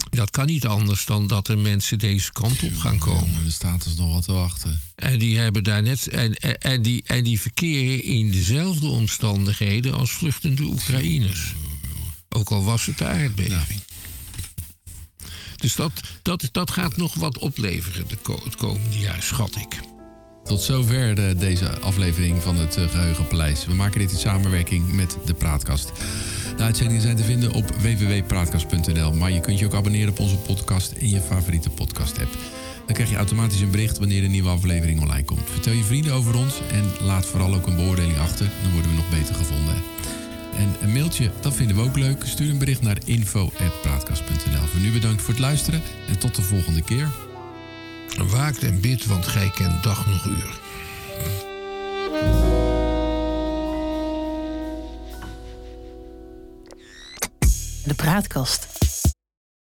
dat 0.09 0.29
kan 0.29 0.45
niet 0.45 0.65
anders 0.65 1.05
dan 1.05 1.27
dat 1.27 1.47
er 1.47 1.57
mensen 1.57 1.99
deze 1.99 2.31
kant 2.31 2.63
op 2.63 2.77
gaan 2.77 2.97
komen. 2.97 3.31
Ja, 3.31 3.45
er 3.45 3.51
staat 3.51 3.83
dus 3.83 3.95
nog 3.95 4.13
wat 4.13 4.23
te 4.23 4.31
wachten. 4.31 4.81
En 4.95 5.19
die 5.19 5.37
hebben 5.37 5.63
daar 5.63 5.81
net. 5.81 6.07
En, 6.07 6.33
en, 6.59 6.81
die, 6.81 7.03
en 7.05 7.23
die 7.23 7.41
verkeren 7.41 8.03
in 8.03 8.31
dezelfde 8.31 8.87
omstandigheden 8.87 9.93
als 9.93 10.11
vluchtende 10.11 10.63
Oekraïners. 10.63 11.53
Ook 12.29 12.49
al 12.49 12.63
was 12.63 12.85
het 12.85 12.97
de 12.97 13.05
aardbeving. 13.05 13.81
Dus 15.65 15.75
dat, 15.75 15.91
dat, 16.21 16.49
dat 16.51 16.71
gaat 16.71 16.97
nog 16.97 17.13
wat 17.13 17.37
opleveren 17.37 18.07
de, 18.07 18.15
het 18.43 18.55
komende 18.55 18.99
jaar, 18.99 19.21
schat 19.21 19.55
ik. 19.55 19.79
Tot 20.43 20.61
zover 20.61 21.15
de, 21.15 21.35
deze 21.37 21.79
aflevering 21.79 22.41
van 22.41 22.55
het 22.55 22.77
uh, 22.77 22.89
Geheugenpaleis. 22.89 23.65
We 23.65 23.73
maken 23.73 23.99
dit 23.99 24.11
in 24.11 24.17
samenwerking 24.17 24.93
met 24.93 25.17
de 25.25 25.33
Praatkast. 25.33 25.91
De 26.57 26.63
uitzendingen 26.63 27.01
zijn 27.01 27.15
te 27.15 27.23
vinden 27.23 27.51
op 27.51 27.69
www.praatkast.nl. 27.69 29.13
Maar 29.13 29.31
je 29.31 29.39
kunt 29.39 29.59
je 29.59 29.65
ook 29.65 29.73
abonneren 29.73 30.09
op 30.09 30.19
onze 30.19 30.37
podcast 30.37 30.91
in 30.91 31.09
je 31.09 31.21
favoriete 31.21 31.69
podcast-app. 31.69 32.37
Dan 32.85 32.95
krijg 32.95 33.09
je 33.09 33.15
automatisch 33.15 33.61
een 33.61 33.71
bericht 33.71 33.97
wanneer 33.97 34.23
een 34.23 34.31
nieuwe 34.31 34.49
aflevering 34.49 35.01
online 35.01 35.25
komt. 35.25 35.49
Vertel 35.49 35.73
je 35.73 35.83
vrienden 35.83 36.13
over 36.13 36.35
ons 36.35 36.53
en 36.71 37.05
laat 37.05 37.25
vooral 37.25 37.55
ook 37.55 37.67
een 37.67 37.75
beoordeling 37.75 38.17
achter. 38.17 38.49
Dan 38.61 38.71
worden 38.71 38.91
we 38.91 38.97
nog 38.97 39.09
beter 39.09 39.35
gevonden. 39.35 39.75
En 40.57 40.75
een 40.81 40.93
mailtje, 40.93 41.31
dat 41.41 41.53
vinden 41.53 41.75
we 41.75 41.81
ook 41.81 41.97
leuk. 41.97 42.23
Stuur 42.25 42.49
een 42.49 42.57
bericht 42.57 42.81
naar 42.81 42.97
info.praatkast.nl. 43.05 44.65
Voor 44.65 44.79
nu 44.79 44.91
bedankt 44.91 45.21
voor 45.21 45.33
het 45.33 45.43
luisteren 45.43 45.81
en 46.07 46.19
tot 46.19 46.35
de 46.35 46.41
volgende 46.41 46.81
keer. 46.81 47.09
Waakt 48.29 48.63
en 48.63 48.81
bid, 48.81 49.05
want 49.05 49.27
gij 49.27 49.51
kent 49.55 49.83
dag 49.83 50.07
nog 50.07 50.25
uur. 50.25 50.59
De 57.83 57.93
praatkast. 57.95 58.74